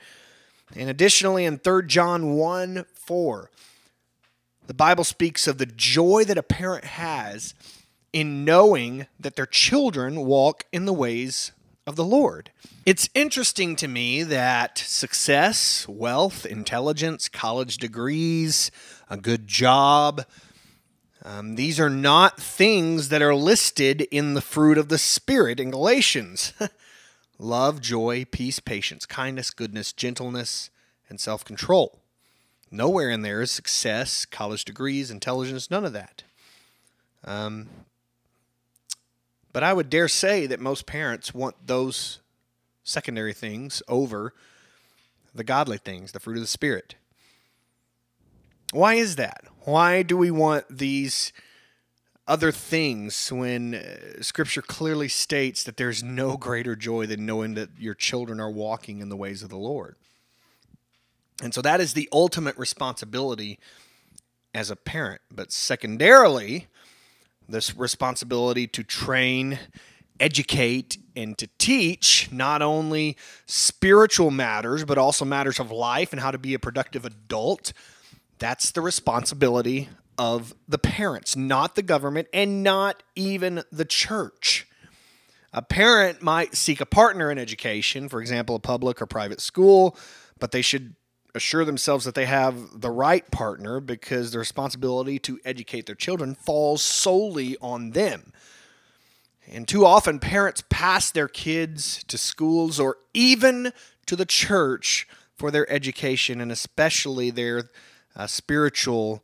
And 0.74 0.90
additionally, 0.90 1.44
in 1.44 1.58
3 1.58 1.86
John 1.86 2.34
1 2.34 2.84
4, 2.94 3.50
the 4.66 4.74
Bible 4.74 5.04
speaks 5.04 5.46
of 5.46 5.58
the 5.58 5.66
joy 5.66 6.24
that 6.24 6.38
a 6.38 6.42
parent 6.42 6.84
has 6.84 7.54
in 8.16 8.46
knowing 8.46 9.06
that 9.20 9.36
their 9.36 9.44
children 9.44 10.24
walk 10.24 10.64
in 10.72 10.86
the 10.86 10.92
ways 10.94 11.52
of 11.86 11.96
the 11.96 12.04
Lord. 12.04 12.50
It's 12.86 13.10
interesting 13.14 13.76
to 13.76 13.88
me 13.88 14.22
that 14.22 14.78
success, 14.78 15.86
wealth, 15.86 16.46
intelligence, 16.46 17.28
college 17.28 17.76
degrees, 17.76 18.70
a 19.10 19.18
good 19.18 19.46
job, 19.46 20.24
um, 21.26 21.56
these 21.56 21.78
are 21.78 21.90
not 21.90 22.40
things 22.40 23.08
that 23.08 23.20
are 23.20 23.34
listed 23.34 24.02
in 24.12 24.34
the 24.34 24.40
fruit 24.40 24.78
of 24.78 24.88
the 24.88 24.96
Spirit 24.96 25.58
in 25.58 25.72
Galatians. 25.72 26.54
Love, 27.38 27.80
joy, 27.82 28.24
peace, 28.30 28.60
patience, 28.60 29.04
kindness, 29.04 29.50
goodness, 29.50 29.92
gentleness, 29.92 30.70
and 31.10 31.20
self 31.20 31.44
control. 31.44 31.98
Nowhere 32.70 33.10
in 33.10 33.22
there 33.22 33.42
is 33.42 33.50
success, 33.50 34.24
college 34.24 34.64
degrees, 34.64 35.10
intelligence, 35.10 35.70
none 35.70 35.84
of 35.84 35.92
that. 35.92 36.22
Um, 37.24 37.68
but 39.56 39.62
I 39.62 39.72
would 39.72 39.88
dare 39.88 40.06
say 40.06 40.46
that 40.48 40.60
most 40.60 40.84
parents 40.84 41.32
want 41.32 41.66
those 41.66 42.20
secondary 42.84 43.32
things 43.32 43.82
over 43.88 44.34
the 45.34 45.44
godly 45.44 45.78
things, 45.78 46.12
the 46.12 46.20
fruit 46.20 46.36
of 46.36 46.42
the 46.42 46.46
Spirit. 46.46 46.96
Why 48.70 48.96
is 48.96 49.16
that? 49.16 49.44
Why 49.60 50.02
do 50.02 50.14
we 50.14 50.30
want 50.30 50.66
these 50.68 51.32
other 52.28 52.52
things 52.52 53.32
when 53.32 53.76
uh, 53.76 54.20
Scripture 54.20 54.60
clearly 54.60 55.08
states 55.08 55.64
that 55.64 55.78
there's 55.78 56.02
no 56.02 56.36
greater 56.36 56.76
joy 56.76 57.06
than 57.06 57.24
knowing 57.24 57.54
that 57.54 57.70
your 57.78 57.94
children 57.94 58.38
are 58.38 58.50
walking 58.50 59.00
in 59.00 59.08
the 59.08 59.16
ways 59.16 59.42
of 59.42 59.48
the 59.48 59.56
Lord? 59.56 59.96
And 61.42 61.54
so 61.54 61.62
that 61.62 61.80
is 61.80 61.94
the 61.94 62.10
ultimate 62.12 62.58
responsibility 62.58 63.58
as 64.54 64.70
a 64.70 64.76
parent. 64.76 65.22
But 65.30 65.50
secondarily, 65.50 66.66
this 67.48 67.76
responsibility 67.76 68.66
to 68.68 68.82
train, 68.82 69.58
educate, 70.18 70.98
and 71.14 71.36
to 71.38 71.48
teach 71.58 72.28
not 72.30 72.62
only 72.62 73.16
spiritual 73.46 74.30
matters, 74.30 74.84
but 74.84 74.98
also 74.98 75.24
matters 75.24 75.58
of 75.58 75.70
life 75.70 76.12
and 76.12 76.20
how 76.20 76.30
to 76.30 76.38
be 76.38 76.54
a 76.54 76.58
productive 76.58 77.04
adult. 77.04 77.72
That's 78.38 78.70
the 78.70 78.80
responsibility 78.80 79.88
of 80.18 80.54
the 80.68 80.78
parents, 80.78 81.36
not 81.36 81.74
the 81.74 81.82
government, 81.82 82.28
and 82.32 82.62
not 82.62 83.02
even 83.14 83.62
the 83.70 83.84
church. 83.84 84.66
A 85.52 85.62
parent 85.62 86.22
might 86.22 86.54
seek 86.54 86.80
a 86.80 86.86
partner 86.86 87.30
in 87.30 87.38
education, 87.38 88.08
for 88.08 88.20
example, 88.20 88.56
a 88.56 88.60
public 88.60 89.00
or 89.00 89.06
private 89.06 89.40
school, 89.40 89.96
but 90.38 90.52
they 90.52 90.62
should 90.62 90.94
assure 91.36 91.64
themselves 91.64 92.04
that 92.04 92.14
they 92.14 92.24
have 92.24 92.80
the 92.80 92.90
right 92.90 93.30
partner 93.30 93.78
because 93.78 94.32
the 94.32 94.38
responsibility 94.38 95.18
to 95.20 95.38
educate 95.44 95.86
their 95.86 95.94
children 95.94 96.34
falls 96.34 96.82
solely 96.82 97.56
on 97.60 97.90
them. 97.90 98.32
And 99.48 99.68
too 99.68 99.86
often, 99.86 100.18
parents 100.18 100.64
pass 100.68 101.10
their 101.10 101.28
kids 101.28 102.02
to 102.04 102.18
schools 102.18 102.80
or 102.80 102.96
even 103.14 103.72
to 104.06 104.16
the 104.16 104.26
church 104.26 105.06
for 105.36 105.50
their 105.50 105.70
education 105.70 106.40
and 106.40 106.50
especially 106.50 107.30
their 107.30 107.68
uh, 108.16 108.26
spiritual 108.26 109.22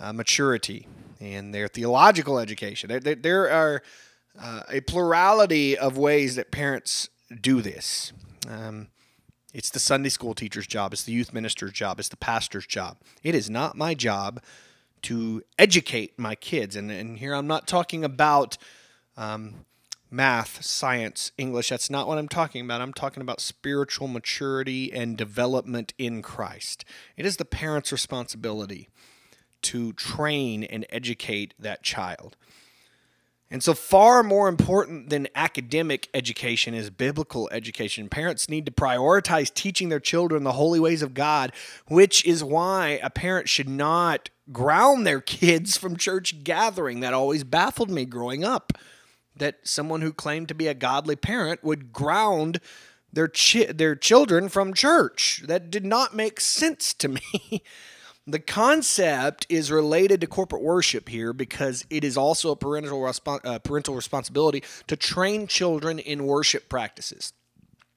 uh, 0.00 0.12
maturity 0.12 0.88
and 1.20 1.54
their 1.54 1.68
theological 1.68 2.38
education. 2.38 2.88
There, 2.88 3.00
there, 3.00 3.14
there 3.14 3.50
are 3.50 3.82
uh, 4.40 4.62
a 4.70 4.80
plurality 4.80 5.76
of 5.76 5.98
ways 5.98 6.36
that 6.36 6.50
parents 6.50 7.10
do 7.40 7.60
this. 7.60 8.12
Um, 8.48 8.88
it's 9.52 9.70
the 9.70 9.78
Sunday 9.78 10.08
school 10.08 10.34
teacher's 10.34 10.66
job, 10.66 10.92
it's 10.92 11.04
the 11.04 11.12
youth 11.12 11.32
minister's 11.32 11.72
job, 11.72 11.98
it's 11.98 12.08
the 12.08 12.16
pastor's 12.16 12.66
job. 12.66 12.98
It 13.22 13.34
is 13.34 13.50
not 13.50 13.76
my 13.76 13.94
job 13.94 14.42
to 15.02 15.42
educate 15.58 16.18
my 16.18 16.34
kids. 16.34 16.76
And, 16.76 16.90
and 16.90 17.18
here 17.18 17.34
I'm 17.34 17.46
not 17.46 17.66
talking 17.66 18.04
about 18.04 18.58
um, 19.16 19.64
math, 20.10 20.62
science, 20.62 21.32
English. 21.38 21.70
That's 21.70 21.90
not 21.90 22.06
what 22.06 22.18
I'm 22.18 22.28
talking 22.28 22.64
about. 22.64 22.80
I'm 22.80 22.92
talking 22.92 23.22
about 23.22 23.40
spiritual 23.40 24.08
maturity 24.08 24.92
and 24.92 25.16
development 25.16 25.94
in 25.98 26.22
Christ. 26.22 26.84
It 27.16 27.24
is 27.24 27.36
the 27.36 27.44
parent's 27.44 27.92
responsibility 27.92 28.88
to 29.62 29.92
train 29.92 30.64
and 30.64 30.86
educate 30.90 31.54
that 31.58 31.82
child. 31.82 32.36
And 33.52 33.64
so, 33.64 33.74
far 33.74 34.22
more 34.22 34.48
important 34.48 35.10
than 35.10 35.26
academic 35.34 36.08
education 36.14 36.72
is 36.72 36.88
biblical 36.88 37.48
education. 37.50 38.08
Parents 38.08 38.48
need 38.48 38.64
to 38.66 38.72
prioritize 38.72 39.52
teaching 39.52 39.88
their 39.88 39.98
children 39.98 40.44
the 40.44 40.52
holy 40.52 40.78
ways 40.78 41.02
of 41.02 41.14
God, 41.14 41.52
which 41.88 42.24
is 42.24 42.44
why 42.44 43.00
a 43.02 43.10
parent 43.10 43.48
should 43.48 43.68
not 43.68 44.30
ground 44.52 45.04
their 45.04 45.20
kids 45.20 45.76
from 45.76 45.96
church 45.96 46.44
gathering. 46.44 47.00
That 47.00 47.12
always 47.12 47.42
baffled 47.42 47.90
me 47.90 48.04
growing 48.04 48.44
up. 48.44 48.72
That 49.36 49.58
someone 49.64 50.02
who 50.02 50.12
claimed 50.12 50.46
to 50.48 50.54
be 50.54 50.68
a 50.68 50.74
godly 50.74 51.16
parent 51.16 51.64
would 51.64 51.92
ground 51.92 52.60
their 53.12 53.28
chi- 53.28 53.72
their 53.72 53.96
children 53.96 54.48
from 54.48 54.74
church. 54.74 55.42
That 55.44 55.72
did 55.72 55.84
not 55.84 56.14
make 56.14 56.40
sense 56.40 56.94
to 56.94 57.08
me. 57.08 57.64
The 58.30 58.38
concept 58.38 59.46
is 59.48 59.72
related 59.72 60.20
to 60.20 60.26
corporate 60.28 60.62
worship 60.62 61.08
here 61.08 61.32
because 61.32 61.84
it 61.90 62.04
is 62.04 62.16
also 62.16 62.52
a 62.52 62.56
parental, 62.56 63.04
uh, 63.26 63.58
parental 63.58 63.94
responsibility 63.94 64.62
to 64.86 64.96
train 64.96 65.48
children 65.48 65.98
in 65.98 66.26
worship 66.26 66.68
practices. 66.68 67.32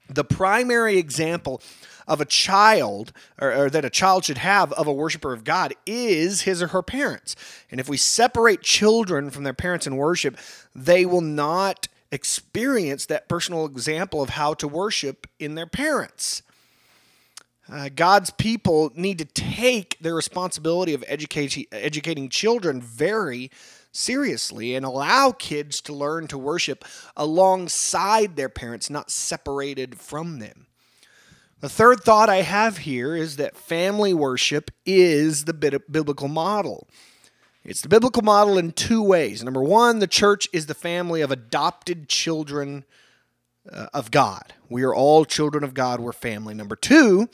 The 0.09 0.23
primary 0.23 0.97
example 0.97 1.61
of 2.07 2.19
a 2.19 2.25
child, 2.25 3.13
or, 3.39 3.53
or, 3.53 3.69
that 3.69 3.85
a 3.85 3.89
child 3.89 4.25
should 4.25 4.39
have 4.39 4.73
of 4.73 4.87
a 4.87 4.93
worshiper 4.93 5.33
of 5.33 5.43
God, 5.43 5.73
is 5.85 6.41
his 6.41 6.61
or 6.61 6.67
her 6.67 6.81
parents. 6.81 7.35
And 7.69 7.79
if 7.79 7.87
we 7.87 7.97
separate 7.97 8.61
children 8.61 9.29
from 9.29 9.43
their 9.43 9.53
parents 9.53 9.87
in 9.87 9.95
worship, 9.95 10.37
they 10.75 11.05
will 11.05 11.21
not 11.21 11.87
experience 12.11 13.05
that 13.05 13.29
personal 13.29 13.65
example 13.65 14.21
of 14.21 14.31
how 14.31 14.53
to 14.55 14.67
worship 14.67 15.27
in 15.39 15.55
their 15.55 15.67
parents. 15.67 16.43
Uh, 17.71 17.89
God's 17.95 18.29
people 18.29 18.91
need 18.95 19.17
to 19.19 19.25
take 19.25 19.97
their 19.99 20.15
responsibility 20.15 20.93
of 20.93 21.03
educating, 21.07 21.65
educating 21.71 22.29
children 22.29 22.81
very 22.81 23.49
seriously 23.91 24.75
and 24.75 24.85
allow 24.85 25.31
kids 25.31 25.79
to 25.81 25.93
learn 25.93 26.27
to 26.27 26.37
worship 26.37 26.83
alongside 27.15 28.35
their 28.35 28.49
parents, 28.49 28.89
not 28.89 29.09
separated 29.09 29.99
from 29.99 30.39
them. 30.39 30.67
The 31.61 31.69
third 31.69 32.01
thought 32.01 32.27
I 32.27 32.41
have 32.41 32.79
here 32.79 33.15
is 33.15 33.37
that 33.37 33.55
family 33.55 34.13
worship 34.13 34.69
is 34.85 35.45
the 35.45 35.53
biblical 35.53 36.27
model. 36.27 36.89
It's 37.63 37.81
the 37.81 37.87
biblical 37.87 38.23
model 38.23 38.57
in 38.57 38.73
two 38.73 39.01
ways. 39.01 39.41
Number 39.41 39.63
one, 39.63 39.99
the 39.99 40.07
church 40.07 40.49
is 40.51 40.65
the 40.65 40.73
family 40.73 41.21
of 41.21 41.31
adopted 41.31 42.09
children 42.09 42.83
uh, 43.71 43.87
of 43.93 44.11
God. 44.11 44.53
We 44.69 44.83
are 44.83 44.93
all 44.93 45.25
children 45.25 45.63
of 45.63 45.73
God, 45.73 45.99
we're 45.99 46.13
family. 46.13 46.53
Number 46.53 46.75
two, 46.75 47.29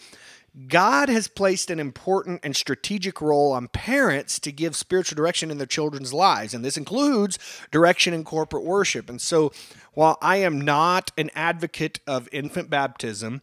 God 0.67 1.09
has 1.09 1.27
placed 1.27 1.69
an 1.69 1.79
important 1.79 2.41
and 2.43 2.55
strategic 2.55 3.21
role 3.21 3.51
on 3.51 3.67
parents 3.67 4.39
to 4.39 4.51
give 4.51 4.75
spiritual 4.75 5.15
direction 5.15 5.51
in 5.51 5.57
their 5.57 5.67
children's 5.67 6.13
lives, 6.13 6.53
and 6.53 6.65
this 6.65 6.77
includes 6.77 7.37
direction 7.71 8.13
in 8.13 8.23
corporate 8.23 8.63
worship. 8.63 9.09
And 9.09 9.21
so, 9.21 9.51
while 9.93 10.17
I 10.21 10.37
am 10.37 10.59
not 10.59 11.11
an 11.17 11.29
advocate 11.35 11.99
of 12.07 12.29
infant 12.31 12.69
baptism, 12.69 13.41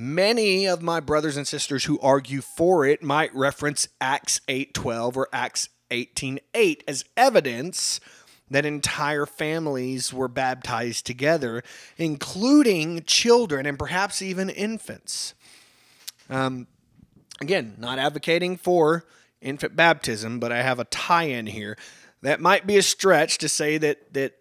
Many 0.00 0.64
of 0.68 0.80
my 0.80 1.00
brothers 1.00 1.36
and 1.36 1.44
sisters 1.44 1.86
who 1.86 1.98
argue 1.98 2.40
for 2.40 2.86
it 2.86 3.02
might 3.02 3.34
reference 3.34 3.88
Acts 4.00 4.40
8:12 4.46 5.16
or 5.16 5.28
Acts 5.32 5.70
18:8 5.90 6.84
as 6.86 7.04
evidence 7.16 7.98
that 8.50 8.64
entire 8.64 9.26
families 9.26 10.12
were 10.12 10.28
baptized 10.28 11.06
together, 11.06 11.62
including 11.96 13.02
children 13.04 13.66
and 13.66 13.78
perhaps 13.78 14.22
even 14.22 14.48
infants. 14.50 15.34
Um, 16.30 16.66
again, 17.40 17.74
not 17.78 17.98
advocating 17.98 18.56
for 18.56 19.04
infant 19.40 19.76
baptism, 19.76 20.40
but 20.40 20.52
I 20.52 20.62
have 20.62 20.78
a 20.78 20.84
tie-in 20.84 21.46
here. 21.46 21.76
That 22.22 22.40
might 22.40 22.66
be 22.66 22.76
a 22.76 22.82
stretch 22.82 23.38
to 23.38 23.48
say 23.48 23.78
that 23.78 24.12
that 24.14 24.34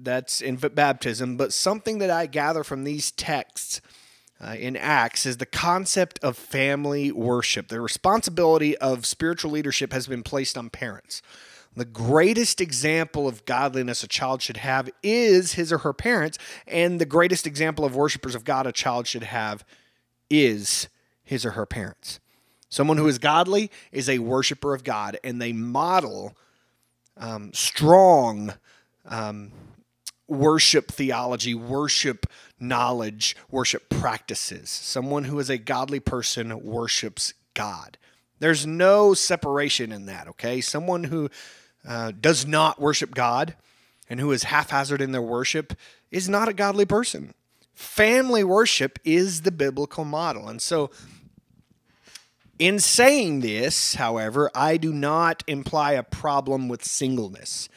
that's 0.00 0.40
infant 0.40 0.74
baptism, 0.74 1.36
but 1.36 1.52
something 1.52 1.98
that 1.98 2.10
I 2.10 2.26
gather 2.26 2.62
from 2.62 2.84
these 2.84 3.10
texts 3.10 3.80
uh, 4.40 4.54
in 4.58 4.76
Acts 4.76 5.26
is 5.26 5.38
the 5.38 5.46
concept 5.46 6.18
of 6.22 6.36
family 6.36 7.10
worship. 7.10 7.68
The 7.68 7.80
responsibility 7.80 8.76
of 8.78 9.06
spiritual 9.06 9.50
leadership 9.50 9.92
has 9.92 10.06
been 10.06 10.22
placed 10.22 10.56
on 10.56 10.70
parents. 10.70 11.22
The 11.78 11.84
greatest 11.84 12.60
example 12.60 13.28
of 13.28 13.44
godliness 13.44 14.02
a 14.02 14.08
child 14.08 14.42
should 14.42 14.56
have 14.56 14.90
is 15.02 15.52
his 15.52 15.72
or 15.72 15.78
her 15.78 15.92
parents, 15.92 16.36
and 16.66 17.00
the 17.00 17.06
greatest 17.06 17.46
example 17.46 17.84
of 17.84 17.94
worshipers 17.94 18.34
of 18.34 18.44
God 18.44 18.66
a 18.66 18.72
child 18.72 19.06
should 19.06 19.22
have 19.22 19.64
is 20.28 20.88
his 21.22 21.46
or 21.46 21.52
her 21.52 21.66
parents. 21.66 22.18
Someone 22.68 22.96
who 22.96 23.06
is 23.06 23.18
godly 23.18 23.70
is 23.92 24.08
a 24.08 24.18
worshiper 24.18 24.74
of 24.74 24.82
God, 24.82 25.18
and 25.22 25.40
they 25.40 25.52
model 25.52 26.36
um, 27.16 27.52
strong 27.54 28.54
um, 29.06 29.52
worship 30.26 30.90
theology, 30.90 31.54
worship 31.54 32.26
knowledge, 32.58 33.36
worship 33.50 33.88
practices. 33.88 34.68
Someone 34.68 35.24
who 35.24 35.38
is 35.38 35.48
a 35.48 35.58
godly 35.58 36.00
person 36.00 36.60
worships 36.60 37.34
God. 37.54 37.98
There's 38.40 38.66
no 38.66 39.14
separation 39.14 39.92
in 39.92 40.06
that, 40.06 40.28
okay? 40.28 40.60
Someone 40.60 41.04
who 41.04 41.30
uh, 41.88 42.12
does 42.20 42.46
not 42.46 42.78
worship 42.78 43.14
God 43.14 43.56
and 44.08 44.20
who 44.20 44.30
is 44.30 44.44
haphazard 44.44 45.00
in 45.00 45.12
their 45.12 45.22
worship 45.22 45.72
is 46.10 46.28
not 46.28 46.48
a 46.48 46.52
godly 46.52 46.84
person. 46.84 47.32
Family 47.74 48.44
worship 48.44 48.98
is 49.04 49.42
the 49.42 49.50
biblical 49.50 50.04
model. 50.04 50.48
And 50.48 50.60
so, 50.60 50.90
in 52.58 52.78
saying 52.78 53.40
this, 53.40 53.94
however, 53.94 54.50
I 54.54 54.76
do 54.76 54.92
not 54.92 55.44
imply 55.46 55.92
a 55.92 56.02
problem 56.02 56.68
with 56.68 56.84
singleness. 56.84 57.68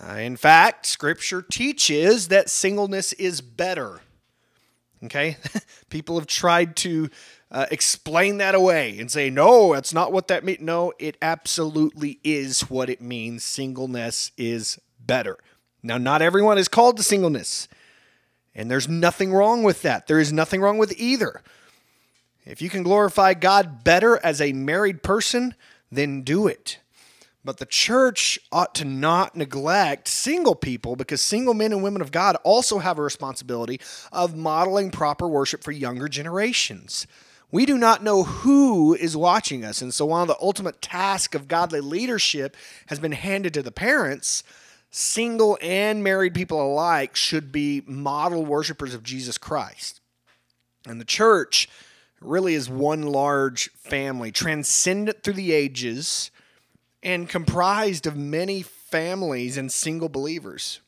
Uh, 0.00 0.14
in 0.14 0.36
fact, 0.36 0.86
Scripture 0.86 1.42
teaches 1.42 2.28
that 2.28 2.48
singleness 2.48 3.12
is 3.14 3.40
better. 3.40 4.00
Okay? 5.06 5.36
People 5.90 6.18
have 6.18 6.26
tried 6.26 6.76
to 6.76 7.08
uh, 7.50 7.66
explain 7.70 8.38
that 8.38 8.54
away 8.54 8.98
and 8.98 9.10
say, 9.10 9.30
no, 9.30 9.74
that's 9.74 9.94
not 9.94 10.12
what 10.12 10.28
that 10.28 10.44
means. 10.44 10.60
No, 10.60 10.92
it 10.98 11.16
absolutely 11.22 12.18
is 12.22 12.62
what 12.62 12.90
it 12.90 13.00
means. 13.00 13.44
Singleness 13.44 14.32
is 14.36 14.78
better. 15.00 15.38
Now, 15.82 15.98
not 15.98 16.22
everyone 16.22 16.58
is 16.58 16.68
called 16.68 16.96
to 16.96 17.02
singleness, 17.02 17.68
and 18.54 18.70
there's 18.70 18.88
nothing 18.88 19.32
wrong 19.32 19.62
with 19.62 19.82
that. 19.82 20.06
There 20.06 20.18
is 20.18 20.32
nothing 20.32 20.60
wrong 20.60 20.78
with 20.78 20.92
either. 20.98 21.42
If 22.44 22.60
you 22.60 22.70
can 22.70 22.82
glorify 22.82 23.34
God 23.34 23.84
better 23.84 24.18
as 24.24 24.40
a 24.40 24.52
married 24.52 25.02
person, 25.02 25.54
then 25.90 26.22
do 26.22 26.46
it. 26.46 26.78
But 27.46 27.58
the 27.58 27.66
church 27.66 28.40
ought 28.50 28.74
to 28.74 28.84
not 28.84 29.36
neglect 29.36 30.08
single 30.08 30.56
people 30.56 30.96
because 30.96 31.22
single 31.22 31.54
men 31.54 31.72
and 31.72 31.80
women 31.80 32.02
of 32.02 32.10
God 32.10 32.36
also 32.42 32.80
have 32.80 32.98
a 32.98 33.02
responsibility 33.02 33.80
of 34.10 34.36
modeling 34.36 34.90
proper 34.90 35.28
worship 35.28 35.62
for 35.62 35.70
younger 35.70 36.08
generations. 36.08 37.06
We 37.52 37.64
do 37.64 37.78
not 37.78 38.02
know 38.02 38.24
who 38.24 38.94
is 38.94 39.16
watching 39.16 39.64
us. 39.64 39.80
And 39.80 39.94
so, 39.94 40.06
while 40.06 40.26
the 40.26 40.36
ultimate 40.42 40.82
task 40.82 41.36
of 41.36 41.46
godly 41.46 41.80
leadership 41.80 42.56
has 42.86 42.98
been 42.98 43.12
handed 43.12 43.54
to 43.54 43.62
the 43.62 43.70
parents, 43.70 44.42
single 44.90 45.56
and 45.62 46.02
married 46.02 46.34
people 46.34 46.60
alike 46.60 47.14
should 47.14 47.52
be 47.52 47.84
model 47.86 48.44
worshipers 48.44 48.92
of 48.92 49.04
Jesus 49.04 49.38
Christ. 49.38 50.00
And 50.84 51.00
the 51.00 51.04
church 51.04 51.68
really 52.20 52.54
is 52.54 52.68
one 52.68 53.02
large 53.02 53.70
family, 53.74 54.32
transcendent 54.32 55.22
through 55.22 55.34
the 55.34 55.52
ages 55.52 56.32
and 57.06 57.28
comprised 57.28 58.04
of 58.08 58.16
many 58.16 58.62
families 58.62 59.56
and 59.56 59.70
single 59.70 60.08
believers, 60.08 60.80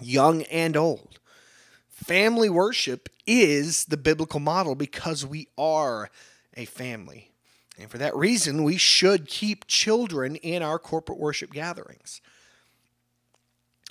young 0.00 0.40
and 0.44 0.74
old. 0.74 1.20
Family 1.90 2.48
worship 2.48 3.10
is 3.26 3.84
the 3.84 3.98
biblical 3.98 4.40
model 4.40 4.74
because 4.74 5.26
we 5.26 5.46
are 5.58 6.08
a 6.56 6.64
family. 6.64 7.30
And 7.78 7.90
for 7.90 7.98
that 7.98 8.16
reason, 8.16 8.64
we 8.64 8.78
should 8.78 9.28
keep 9.28 9.66
children 9.66 10.36
in 10.36 10.62
our 10.62 10.78
corporate 10.78 11.18
worship 11.18 11.52
gatherings. 11.52 12.22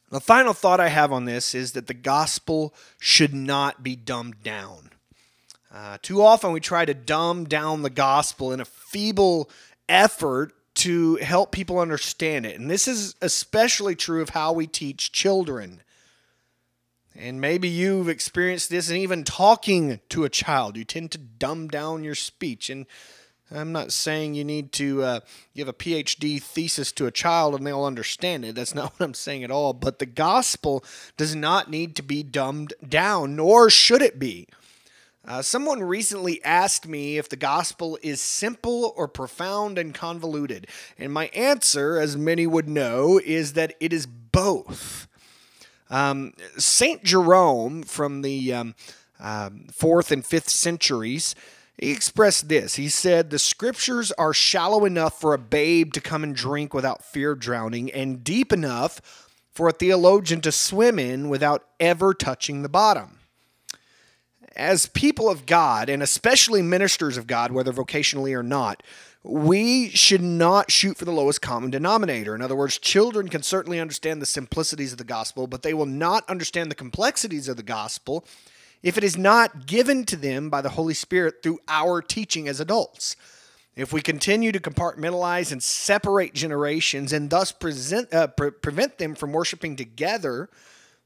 The 0.10 0.20
final 0.20 0.54
thought 0.54 0.80
I 0.80 0.88
have 0.88 1.12
on 1.12 1.26
this 1.26 1.54
is 1.54 1.74
that 1.74 1.86
the 1.86 1.94
gospel 1.94 2.74
should 3.00 3.36
not 3.36 3.84
be 3.84 3.96
dumbed 3.96 4.42
down. 4.42 4.90
Uh, 5.72 6.00
too 6.02 6.24
often 6.24 6.52
we 6.52 6.62
try 6.62 6.84
to 6.84 6.96
dumb 6.96 7.46
down 7.46 7.84
the 7.84 7.92
gospel 7.92 8.52
in 8.52 8.60
a 8.60 8.66
feeble 8.66 9.52
effort 9.88 10.57
to 10.78 11.16
help 11.16 11.52
people 11.52 11.80
understand 11.80 12.46
it. 12.46 12.60
And 12.60 12.70
this 12.70 12.88
is 12.88 13.16
especially 13.22 13.96
true 13.96 14.22
of 14.22 14.30
how 14.30 14.54
we 14.54 14.68
teach 14.68 15.12
children. 15.12 15.82
And 17.16 17.42
maybe 17.42 17.68
you've 17.68 18.10
experienced 18.10 18.70
this, 18.70 18.90
and 18.90 18.98
even 18.98 19.24
talking 19.24 20.00
to 20.10 20.24
a 20.24 20.30
child, 20.30 20.78
you 20.78 20.84
tend 20.84 21.12
to 21.12 21.18
dumb 21.18 21.68
down 21.68 22.04
your 22.04 22.14
speech. 22.14 22.70
And 22.70 22.86
I'm 23.50 23.72
not 23.72 23.92
saying 23.92 24.36
you 24.36 24.44
need 24.44 24.72
to 24.74 25.04
uh, 25.04 25.20
give 25.56 25.68
a 25.68 25.74
PhD 25.74 26.42
thesis 26.42 26.92
to 26.94 27.08
a 27.08 27.12
child 27.12 27.56
and 27.56 27.66
they'll 27.66 27.86
understand 27.86 28.46
it. 28.46 28.56
That's 28.56 28.76
not 28.76 28.94
what 28.94 29.06
I'm 29.06 29.14
saying 29.14 29.44
at 29.44 29.52
all. 29.52 29.74
But 29.74 30.00
the 30.00 30.06
gospel 30.06 30.84
does 31.16 31.36
not 31.36 31.72
need 31.72 31.96
to 31.96 32.04
be 32.04 32.24
dumbed 32.24 32.74
down, 32.88 33.36
nor 33.36 33.70
should 33.70 34.02
it 34.02 34.20
be. 34.20 34.48
Uh, 35.28 35.42
someone 35.42 35.84
recently 35.84 36.42
asked 36.46 36.88
me 36.88 37.18
if 37.18 37.28
the 37.28 37.36
gospel 37.36 38.00
is 38.02 38.22
simple 38.22 38.94
or 38.96 39.10
profound 39.10 39.78
and 39.78 39.94
convoluted. 39.94 40.68
And 40.98 41.12
my 41.12 41.28
answer, 41.28 42.00
as 42.00 42.16
many 42.16 42.48
would 42.48 42.70
know, 42.70 43.20
is 43.24 43.52
that 43.54 43.76
it 43.82 43.92
is 43.92 44.06
both. 44.06 45.10
Um, 45.90 46.32
Saint 46.58 47.04
Jerome 47.04 47.84
from 47.84 48.22
the 48.22 48.54
um, 48.54 48.76
um, 49.20 49.68
fourth 49.74 50.14
and 50.14 50.26
fifth 50.26 50.50
centuries. 50.50 51.36
He 51.78 51.92
expressed 51.92 52.48
this. 52.48 52.76
He 52.76 52.88
said, 52.88 53.30
The 53.30 53.38
scriptures 53.38 54.14
are 54.14 54.34
shallow 54.34 54.86
enough 54.86 55.20
for 55.20 55.34
a 55.34 55.38
babe 55.38 55.92
to 55.94 56.02
come 56.02 56.24
and 56.24 56.36
drink 56.36 56.74
without 56.74 57.04
fear 57.04 57.32
of 57.32 57.40
drowning, 57.40 57.92
and 57.92 58.24
deep 58.24 58.54
enough 58.54 59.02
for 59.52 59.68
a 59.68 59.74
theologian 59.74 60.40
to 60.42 60.54
swim 60.54 60.98
in 60.98 61.28
without 61.28 61.66
ever 61.82 62.14
touching 62.14 62.62
the 62.62 62.70
bottom 62.70 63.17
as 64.58 64.88
people 64.88 65.30
of 65.30 65.46
God, 65.46 65.88
and 65.88 66.04
especially 66.04 66.62
ministers 66.62 67.16
of 67.16 67.28
God, 67.28 67.52
whether 67.52 67.72
vocationally 67.72 68.36
or 68.36 68.44
not, 68.44 68.84
we 69.24 69.90
should 69.90 70.22
not 70.22 70.72
shoot 70.72 70.98
for 70.98 71.06
the 71.06 71.12
lowest 71.12 71.42
common 71.42 71.70
denominator. 71.70 72.34
In 72.34 72.42
other 72.42 72.56
words, 72.56 72.78
children 72.78 73.30
can 73.30 73.44
certainly 73.44 73.80
understand 73.80 74.22
the 74.22 74.26
simplicities 74.26 74.92
of 74.92 74.98
the 74.98 75.04
gospel, 75.04 75.48
but 75.48 75.62
they 75.62 75.74
will 75.74 75.86
not 75.86 76.28
understand 76.30 76.72
the 76.72 76.76
complexities 76.76 77.48
of 77.48 77.58
the 77.58 77.64
gospel 77.64 78.26
if 78.84 78.98
it 78.98 79.04
is 79.04 79.18
not 79.18 79.66
given 79.66 80.06
to 80.06 80.16
them 80.16 80.50
by 80.50 80.62
the 80.62 80.70
Holy 80.70 80.94
Spirit 80.94 81.44
through 81.44 81.60
our 81.68 82.02
teaching 82.02 82.48
as 82.48 82.60
adults. 82.60 83.16
If 83.76 83.94
we 83.94 84.02
continue 84.02 84.52
to 84.52 84.60
compartmentalize 84.60 85.52
and 85.52 85.62
separate 85.62 86.34
generations 86.34 87.14
and 87.14 87.30
thus 87.30 87.52
present, 87.52 88.12
uh, 88.14 88.28
pre- 88.28 88.52
prevent 88.52 88.98
them 88.98 89.14
from 89.14 89.34
worshiping 89.34 89.76
together 89.76 90.50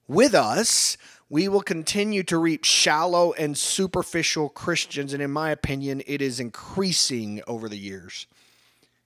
with 0.07 0.33
us, 0.33 0.97
we 1.31 1.47
will 1.47 1.61
continue 1.61 2.23
to 2.23 2.37
reap 2.37 2.65
shallow 2.65 3.31
and 3.31 3.57
superficial 3.57 4.49
Christians, 4.49 5.13
and 5.13 5.23
in 5.23 5.31
my 5.31 5.51
opinion, 5.51 6.03
it 6.05 6.21
is 6.21 6.41
increasing 6.41 7.41
over 7.47 7.69
the 7.69 7.77
years. 7.77 8.27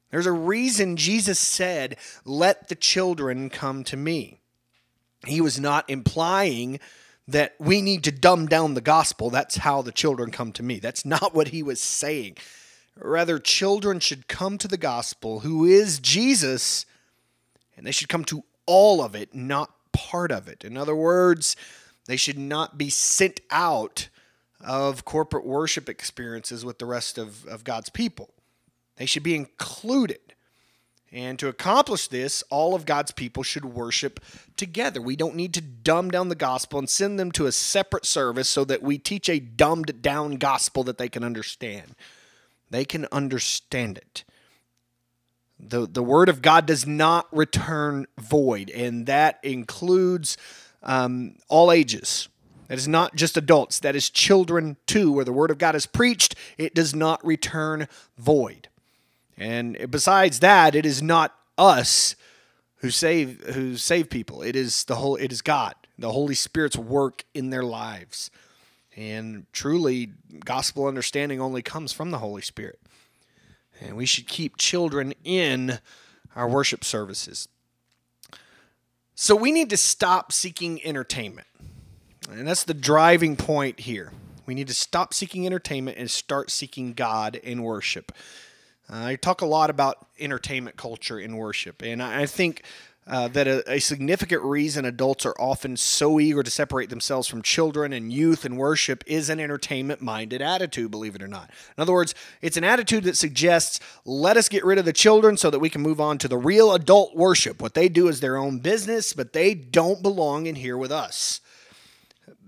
There's 0.10 0.26
a 0.26 0.32
reason 0.32 0.98
Jesus 0.98 1.38
said, 1.38 1.98
Let 2.26 2.68
the 2.68 2.74
children 2.74 3.52
come 3.52 3.84
to 3.84 3.96
me. 3.96 4.40
He 5.28 5.40
was 5.40 5.60
not 5.60 5.88
implying 5.88 6.80
that 7.28 7.54
we 7.60 7.84
need 7.84 8.04
to 8.06 8.12
dumb 8.12 8.48
down 8.48 8.74
the 8.74 8.82
gospel. 8.82 9.30
That's 9.30 9.58
how 9.58 9.84
the 9.84 9.92
children 9.92 10.32
come 10.32 10.52
to 10.54 10.64
me. 10.64 10.80
That's 10.80 11.06
not 11.06 11.36
what 11.36 11.50
he 11.50 11.62
was 11.62 11.80
saying. 11.80 12.38
Rather, 12.98 13.38
children 13.38 14.00
should 14.00 14.28
come 14.28 14.58
to 14.58 14.68
the 14.68 14.78
gospel, 14.78 15.42
who 15.42 15.64
is 15.64 16.00
Jesus, 16.00 16.88
and 17.78 17.86
they 17.86 17.92
should 17.92 18.10
come 18.10 18.26
to 18.26 18.44
all 18.66 19.04
of 19.04 19.14
it, 19.14 19.36
not 19.36 19.70
part 19.92 20.32
of 20.32 20.48
it. 20.48 20.64
In 20.64 20.76
other 20.76 20.96
words, 20.96 21.56
they 22.06 22.18
should 22.18 22.38
not 22.38 22.78
be 22.78 22.90
sent 22.90 23.42
out 23.50 24.10
of 24.62 25.06
corporate 25.06 25.46
worship 25.46 25.90
experiences 25.90 26.64
with 26.64 26.80
the 26.80 26.86
rest 26.86 27.18
of, 27.18 27.46
of 27.46 27.64
God's 27.64 27.90
people. 27.90 28.30
They 28.98 29.06
should 29.06 29.24
be 29.24 29.36
included. 29.36 30.20
And 31.12 31.40
to 31.40 31.48
accomplish 31.48 32.08
this, 32.08 32.44
all 32.50 32.76
of 32.76 32.86
God's 32.86 33.12
people 33.12 33.44
should 33.44 33.66
worship 33.66 34.20
together. 34.58 35.02
We 35.02 35.16
don't 35.16 35.36
need 35.36 35.54
to 35.54 35.62
dumb 35.62 36.12
down 36.12 36.30
the 36.30 36.36
gospel 36.36 36.80
and 36.80 36.90
send 36.90 37.20
them 37.20 37.32
to 37.34 37.46
a 37.46 37.52
separate 37.52 38.06
service 38.06 38.50
so 38.50 38.66
that 38.66 38.82
we 38.82 38.98
teach 38.98 39.30
a 39.30 39.40
dumbed 39.40 40.02
down 40.02 40.36
gospel 40.36 40.84
that 40.84 40.98
they 40.98 41.10
can 41.10 41.24
understand. 41.24 41.96
They 42.70 42.86
can 42.86 43.08
understand 43.12 43.98
it. 43.98 44.24
The, 45.58 45.88
the 45.88 46.04
word 46.04 46.28
of 46.28 46.42
God 46.42 46.66
does 46.66 46.86
not 46.86 47.28
return 47.32 48.08
void, 48.20 48.70
and 48.70 49.06
that 49.06 49.40
includes 49.42 50.38
um, 50.86 51.36
all 51.48 51.72
ages. 51.72 52.30
That 52.68 52.78
is 52.78 52.88
not 52.88 53.16
just 53.16 53.38
adults, 53.38 53.80
that 53.82 53.96
is 53.96 54.10
children 54.10 54.78
too. 54.88 55.12
Where 55.12 55.26
the 55.26 55.34
word 55.34 55.52
of 55.52 55.58
God 55.58 55.76
is 55.76 55.86
preached, 55.86 56.36
it 56.58 56.74
does 56.74 56.96
not 56.96 57.24
return 57.26 57.88
void. 58.18 58.70
And 59.38 59.92
besides 59.92 60.40
that, 60.40 60.74
it 60.74 60.86
is 60.86 61.02
not 61.02 61.36
us 61.58 62.16
who 62.78 62.90
save 62.90 63.42
who 63.54 63.78
save 63.78 64.10
people. 64.10 64.42
It 64.42 64.56
is 64.56 64.84
the 64.86 64.96
whole 64.96 65.16
it 65.16 65.32
is 65.32 65.42
God, 65.42 65.76
the 65.98 66.12
Holy 66.12 66.36
Spirit's 66.36 66.78
work 66.78 67.24
in 67.34 67.50
their 67.50 67.64
lives. 67.64 68.32
And 68.96 69.46
truly 69.52 70.14
gospel 70.46 70.88
understanding 70.88 71.42
only 71.42 71.62
comes 71.62 71.92
from 71.92 72.12
the 72.12 72.20
Holy 72.20 72.42
Spirit. 72.42 72.80
And 73.82 73.98
we 73.98 74.06
should 74.06 74.28
keep 74.28 74.58
children 74.58 75.14
in 75.24 75.80
our 76.36 76.48
worship 76.48 76.84
services. 76.84 77.48
So 79.18 79.34
we 79.34 79.54
need 79.54 79.70
to 79.70 79.78
stop 79.78 80.34
seeking 80.34 80.84
entertainment. 80.86 81.48
And 82.30 82.46
that's 82.46 82.66
the 82.66 82.74
driving 82.74 83.38
point 83.38 83.80
here. 83.80 84.12
We 84.46 84.54
need 84.54 84.68
to 84.68 84.74
stop 84.74 85.14
seeking 85.14 85.46
entertainment 85.46 85.98
and 85.98 86.12
start 86.12 86.52
seeking 86.52 86.94
God 86.94 87.36
in 87.36 87.64
worship. 87.64 88.12
Uh, 88.90 89.06
I 89.06 89.16
talk 89.16 89.42
a 89.42 89.46
lot 89.46 89.70
about 89.70 90.06
entertainment 90.20 90.76
culture 90.76 91.18
in 91.18 91.38
worship, 91.38 91.82
and 91.82 92.04
I 92.04 92.26
think 92.26 92.64
uh, 93.08 93.28
that 93.28 93.48
a, 93.48 93.74
a, 93.74 93.80
significant 93.80 94.42
reason 94.42 94.84
adults 94.84 95.28
are 95.28 95.36
often 95.40 95.78
so 95.78 96.20
eager 96.20 96.42
to 96.42 96.50
separate 96.50 96.90
themselves 96.90 97.28
from 97.28 97.44
children 97.44 97.94
and 97.94 98.12
youth 98.12 98.46
and 98.46 98.58
worship 98.58 99.04
is 99.06 99.30
an 99.30 99.40
entertainment 99.40 100.02
minded 100.02 100.42
attitude, 100.42 100.90
believe 100.90 101.14
it 101.14 101.22
or 101.22 101.28
not. 101.28 101.52
In 101.78 101.82
other 101.82 101.94
words, 101.94 102.16
it's 102.42 102.58
an 102.58 102.64
attitude 102.64 103.04
that 103.04 103.16
suggests 103.16 103.80
let 104.06 104.38
us 104.38 104.50
get 104.50 104.66
rid 104.66 104.80
of 104.80 104.86
the 104.86 104.94
children 104.94 105.38
so 105.38 105.52
that 105.52 105.60
we 105.60 105.70
can 105.70 105.82
move 105.82 106.02
on 106.02 106.18
to 106.18 106.28
the 106.28 106.38
real 106.38 106.74
adult 106.74 107.16
worship. 107.16 107.62
What 107.62 107.76
they 107.76 107.90
do 107.90 108.08
is 108.08 108.22
their 108.22 108.38
own 108.38 108.58
business, 108.58 109.14
but 109.14 109.34
they 109.34 109.54
don't 109.54 110.02
belong 110.02 110.48
in 110.48 110.56
here 110.56 110.78
with 110.78 110.92
us. 110.92 111.42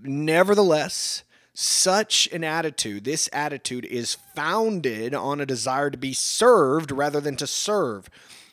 Nevertheless, 0.02 1.22
such 1.54 2.28
an 2.32 2.42
attitude, 2.42 3.04
this 3.04 3.28
attitude 3.32 3.84
is 3.84 4.16
founded 4.34 5.14
on 5.14 5.40
a 5.40 5.46
desire 5.46 5.90
to 5.90 5.98
be 5.98 6.12
served 6.12 6.90
rather 6.90 7.20
than 7.20 7.36
to 7.36 7.46
serve 7.46 8.10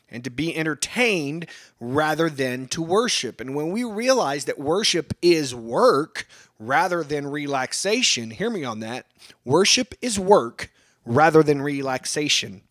and 0.10 0.24
to 0.24 0.30
be 0.30 0.56
entertained 0.56 1.48
rather 1.80 2.30
than 2.30 2.68
to 2.68 2.82
worship. 2.82 3.42
And 3.42 3.56
when 3.56 3.72
we 3.72 3.84
realize 3.84 4.46
that 4.46 4.60
worship 4.60 5.14
is 5.22 5.54
work 5.54 6.28
rather 6.60 7.04
than 7.04 7.28
relaxation, 7.28 8.32
hear 8.32 8.50
me 8.50 8.64
on 8.64 8.80
that. 8.82 9.06
Worship 9.44 9.94
is 10.02 10.20
work 10.20 10.72
rather 11.06 11.44
than 11.44 11.62
relaxation. 11.62 12.62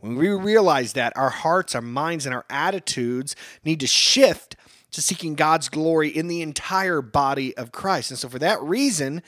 When 0.00 0.16
we 0.16 0.28
realize 0.28 0.92
that, 0.92 1.16
our 1.16 1.30
hearts, 1.30 1.74
our 1.74 1.82
minds, 1.82 2.24
and 2.24 2.34
our 2.34 2.44
attitudes 2.48 3.34
need 3.64 3.80
to 3.80 3.86
shift 3.86 4.56
to 4.92 5.02
seeking 5.02 5.34
God's 5.34 5.68
glory 5.68 6.08
in 6.08 6.28
the 6.28 6.40
entire 6.42 7.02
body 7.02 7.56
of 7.56 7.72
Christ. 7.72 8.10
And 8.10 8.18
so, 8.18 8.28
for 8.28 8.38
that 8.38 8.62
reason, 8.62 9.22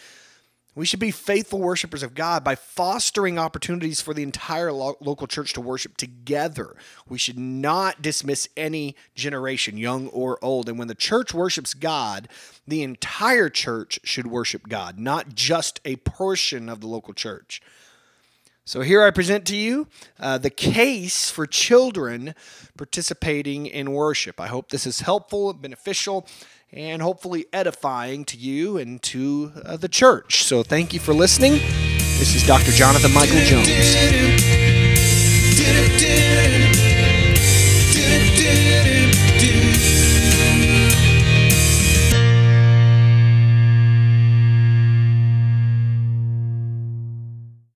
we 0.75 0.87
should 0.87 1.01
be 1.01 1.11
faithful 1.11 1.59
worshipers 1.59 2.03
of 2.03 2.15
God 2.15 2.45
by 2.45 2.55
fostering 2.55 3.39
opportunities 3.39 4.01
for 4.01 4.15
the 4.15 4.23
entire 4.23 4.73
lo- 4.73 4.97
local 5.01 5.27
church 5.27 5.53
to 5.55 5.61
worship 5.61 5.97
together. 5.97 6.77
We 7.09 7.19
should 7.19 7.39
not 7.39 8.03
dismiss 8.03 8.49
any 8.57 8.95
generation, 9.15 9.77
young 9.77 10.09
or 10.09 10.39
old. 10.43 10.69
And 10.69 10.79
when 10.79 10.89
the 10.89 10.95
church 10.95 11.35
worships 11.35 11.75
God, 11.75 12.29
the 12.69 12.83
entire 12.83 13.49
church 13.49 13.99
should 14.05 14.29
worship 14.29 14.69
God, 14.69 14.99
not 14.99 15.35
just 15.35 15.81
a 15.85 15.97
portion 15.97 16.69
of 16.69 16.81
the 16.81 16.87
local 16.87 17.15
church. 17.15 17.61
So, 18.71 18.83
here 18.83 19.03
I 19.03 19.11
present 19.11 19.47
to 19.47 19.57
you 19.57 19.89
uh, 20.21 20.39
the 20.39 20.49
case 20.49 21.29
for 21.29 21.45
children 21.45 22.37
participating 22.79 23.67
in 23.67 23.91
worship. 23.91 24.41
I 24.41 24.47
hope 24.47 24.69
this 24.69 24.87
is 24.87 25.01
helpful, 25.01 25.53
beneficial, 25.53 26.25
and 26.71 27.03
hopefully 27.03 27.47
edifying 27.53 28.25
to 28.27 28.37
you 28.37 28.79
and 28.79 29.03
to 29.03 29.51
uh, 29.65 29.77
the 29.77 29.89
church. 29.89 30.45
So, 30.45 30.63
thank 30.63 30.95
you 30.95 31.01
for 31.01 31.13
listening. 31.13 31.55
This 32.21 32.37
is 32.37 32.47
Dr. 32.47 32.71
Jonathan 32.71 33.13
Michael 33.13 33.41
Jones. 33.41 33.67